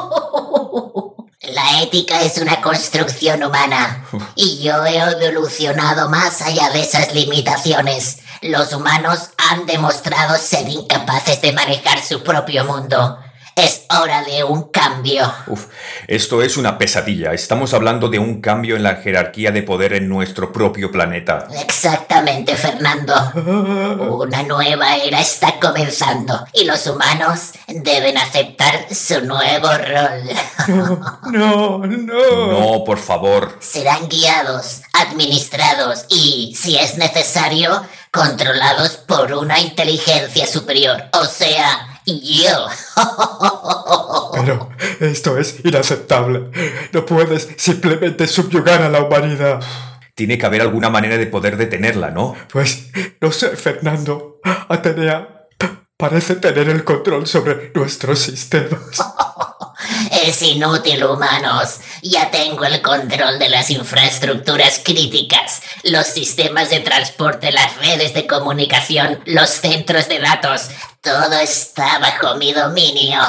La 1.52 1.80
ética 1.80 2.22
es 2.22 2.38
una 2.38 2.60
construcción 2.60 3.42
humana 3.44 4.04
y 4.34 4.62
yo 4.62 4.84
he 4.84 4.98
evolucionado 4.98 6.10
más 6.10 6.42
allá 6.42 6.70
de 6.70 6.80
esas 6.82 7.14
limitaciones. 7.14 8.18
Los 8.42 8.72
humanos 8.72 9.30
han 9.36 9.66
demostrado 9.66 10.36
ser 10.36 10.68
incapaces 10.68 11.40
de 11.40 11.52
manejar 11.52 12.00
su 12.00 12.22
propio 12.22 12.64
mundo. 12.64 13.18
Es 13.56 13.86
hora 13.88 14.22
de 14.22 14.44
un 14.44 14.64
cambio. 14.64 15.32
Uf, 15.46 15.68
esto 16.08 16.42
es 16.42 16.58
una 16.58 16.76
pesadilla. 16.76 17.32
Estamos 17.32 17.72
hablando 17.72 18.10
de 18.10 18.18
un 18.18 18.42
cambio 18.42 18.76
en 18.76 18.82
la 18.82 18.96
jerarquía 18.96 19.50
de 19.50 19.62
poder 19.62 19.94
en 19.94 20.10
nuestro 20.10 20.52
propio 20.52 20.92
planeta. 20.92 21.48
Exactamente, 21.66 22.54
Fernando. 22.54 23.14
Una 24.14 24.42
nueva 24.42 24.96
era 24.96 25.22
está 25.22 25.58
comenzando 25.58 26.46
y 26.52 26.64
los 26.64 26.86
humanos 26.86 27.52
deben 27.66 28.18
aceptar 28.18 28.92
su 28.94 29.22
nuevo 29.22 29.68
rol. 29.68 31.06
No, 31.32 31.78
no. 31.78 32.46
No, 32.76 32.84
por 32.84 32.98
favor. 32.98 33.56
Serán 33.60 34.08
guiados, 34.08 34.82
administrados 34.92 36.04
y, 36.08 36.54
si 36.56 36.76
es 36.76 36.98
necesario, 36.98 37.82
controlados 38.16 38.96
por 39.06 39.32
una 39.34 39.60
inteligencia 39.60 40.46
superior, 40.46 41.04
o 41.12 41.24
sea, 41.26 42.00
yo. 42.06 42.66
Pero 44.32 44.70
esto 45.00 45.36
es 45.38 45.56
inaceptable. 45.64 46.50
No 46.92 47.04
puedes 47.04 47.48
simplemente 47.58 48.26
subyugar 48.26 48.82
a 48.82 48.88
la 48.88 49.02
humanidad. 49.02 49.60
Tiene 50.14 50.38
que 50.38 50.46
haber 50.46 50.62
alguna 50.62 50.88
manera 50.88 51.18
de 51.18 51.26
poder 51.26 51.58
detenerla, 51.58 52.10
¿no? 52.10 52.34
Pues 52.50 52.88
no 53.20 53.30
sé, 53.30 53.56
Fernando. 53.56 54.40
Atenea 54.68 55.36
parece 55.96 56.36
tener 56.36 56.68
el 56.68 56.84
control 56.84 57.26
sobre 57.26 57.70
nuestros 57.74 58.20
sistemas. 58.20 58.80
Es 60.10 60.42
inútil, 60.42 61.04
humanos. 61.04 61.80
Ya 62.02 62.30
tengo 62.30 62.64
el 62.64 62.80
control 62.82 63.38
de 63.38 63.48
las 63.48 63.70
infraestructuras 63.70 64.80
críticas, 64.84 65.62
los 65.86 66.06
sistemas 66.06 66.70
de 66.70 66.80
transporte, 66.80 67.52
las 67.52 67.76
redes 67.78 68.12
de 68.14 68.26
comunicación, 68.26 69.20
los 69.24 69.50
centros 69.50 70.08
de 70.08 70.18
datos. 70.18 70.68
Todo 71.00 71.38
está 71.38 71.98
bajo 71.98 72.36
mi 72.36 72.52
dominio. 72.52 73.20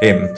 Em, 0.00 0.32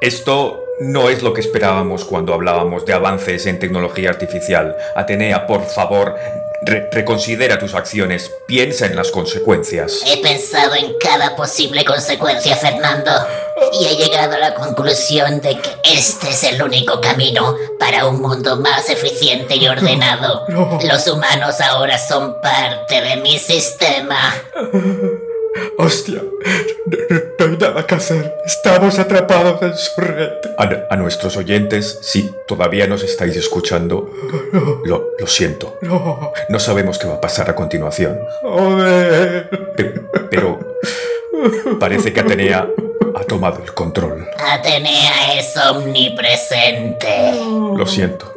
esto 0.00 0.64
no 0.80 1.08
es 1.08 1.22
lo 1.22 1.32
que 1.32 1.40
esperábamos 1.40 2.04
cuando 2.04 2.34
hablábamos 2.34 2.84
de 2.84 2.92
avances 2.92 3.46
en 3.46 3.58
tecnología 3.58 4.10
artificial. 4.10 4.76
Atenea, 4.94 5.46
por 5.46 5.64
favor, 5.66 6.16
re- 6.62 6.88
reconsidera 6.92 7.58
tus 7.58 7.74
acciones, 7.74 8.30
piensa 8.46 8.86
en 8.86 8.96
las 8.96 9.10
consecuencias. 9.10 10.02
He 10.06 10.18
pensado 10.22 10.74
en 10.74 10.94
cada 11.00 11.36
posible 11.36 11.84
consecuencia, 11.84 12.56
Fernando, 12.56 13.10
y 13.80 13.86
he 13.86 13.96
llegado 13.96 14.34
a 14.34 14.38
la 14.38 14.54
conclusión 14.54 15.40
de 15.40 15.58
que 15.58 15.70
este 15.84 16.30
es 16.30 16.44
el 16.44 16.62
único 16.62 17.00
camino 17.00 17.56
para 17.78 18.06
un 18.06 18.20
mundo 18.20 18.56
más 18.56 18.88
eficiente 18.90 19.56
y 19.56 19.66
ordenado. 19.68 20.44
Los 20.82 21.06
humanos 21.08 21.60
ahora 21.60 21.98
son 21.98 22.40
parte 22.40 23.00
de 23.00 23.16
mi 23.16 23.38
sistema. 23.38 24.34
¡Hostia! 25.78 26.22
No, 26.86 26.96
no- 27.10 27.20
no 27.38 27.44
hay 27.46 27.56
nada 27.58 27.86
que 27.86 27.94
hacer. 27.94 28.34
Estamos 28.44 28.98
atrapados 28.98 29.60
en 29.62 29.76
su 29.76 30.00
red. 30.00 30.30
A, 30.58 30.68
a 30.94 30.96
nuestros 30.96 31.36
oyentes, 31.36 31.98
si 32.02 32.30
todavía 32.46 32.86
nos 32.86 33.02
estáis 33.02 33.36
escuchando, 33.36 34.10
lo, 34.84 35.10
lo 35.18 35.26
siento. 35.26 35.78
No, 35.82 36.32
No 36.48 36.58
sabemos 36.60 36.98
qué 36.98 37.06
va 37.08 37.14
a 37.14 37.20
pasar 37.20 37.50
a 37.50 37.54
continuación. 37.54 38.18
joder. 38.42 39.48
Pe- 39.76 40.00
Pero 40.30 40.58
parece 41.78 42.12
que 42.12 42.20
Atenea 42.20 42.68
ha 43.14 43.24
tomado 43.24 43.62
el 43.62 43.72
control. 43.74 44.26
Atenea 44.38 45.34
es 45.38 45.54
omnipresente. 45.56 47.32
Lo 47.76 47.86
siento. 47.86 48.32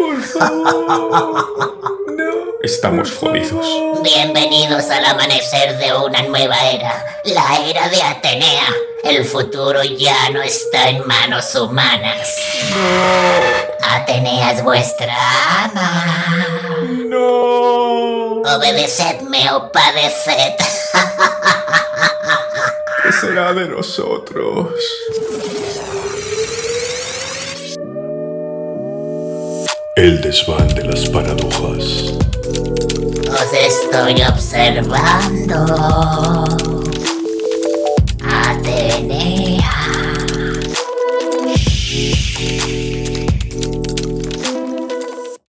Estamos 2.69 3.11
jodidos. 3.13 3.65
Bienvenidos 4.03 4.91
al 4.91 5.03
amanecer 5.03 5.75
de 5.79 5.91
una 5.91 6.21
nueva 6.21 6.55
era, 6.69 7.03
la 7.23 7.67
era 7.67 7.89
de 7.89 7.99
Atenea. 7.99 8.67
El 9.03 9.25
futuro 9.25 9.83
ya 9.83 10.29
no 10.29 10.43
está 10.43 10.89
en 10.89 11.05
manos 11.07 11.55
humanas. 11.55 12.37
Atenea 13.81 14.51
es 14.51 14.63
vuestra 14.63 15.11
ama. 15.63 16.45
¡No! 17.07 18.41
Obedecedme 18.43 19.51
o 19.51 19.71
padeced. 19.71 20.53
¿Qué 23.01 23.11
será 23.19 23.51
de 23.53 23.67
nosotros? 23.67 24.69
El 29.99 30.21
desván 30.21 30.65
de 30.75 30.85
las 30.85 31.09
paradojas. 31.09 32.13
Os 33.27 33.53
estoy 33.53 34.21
observando. 34.23 35.65
Atene. 38.23 39.58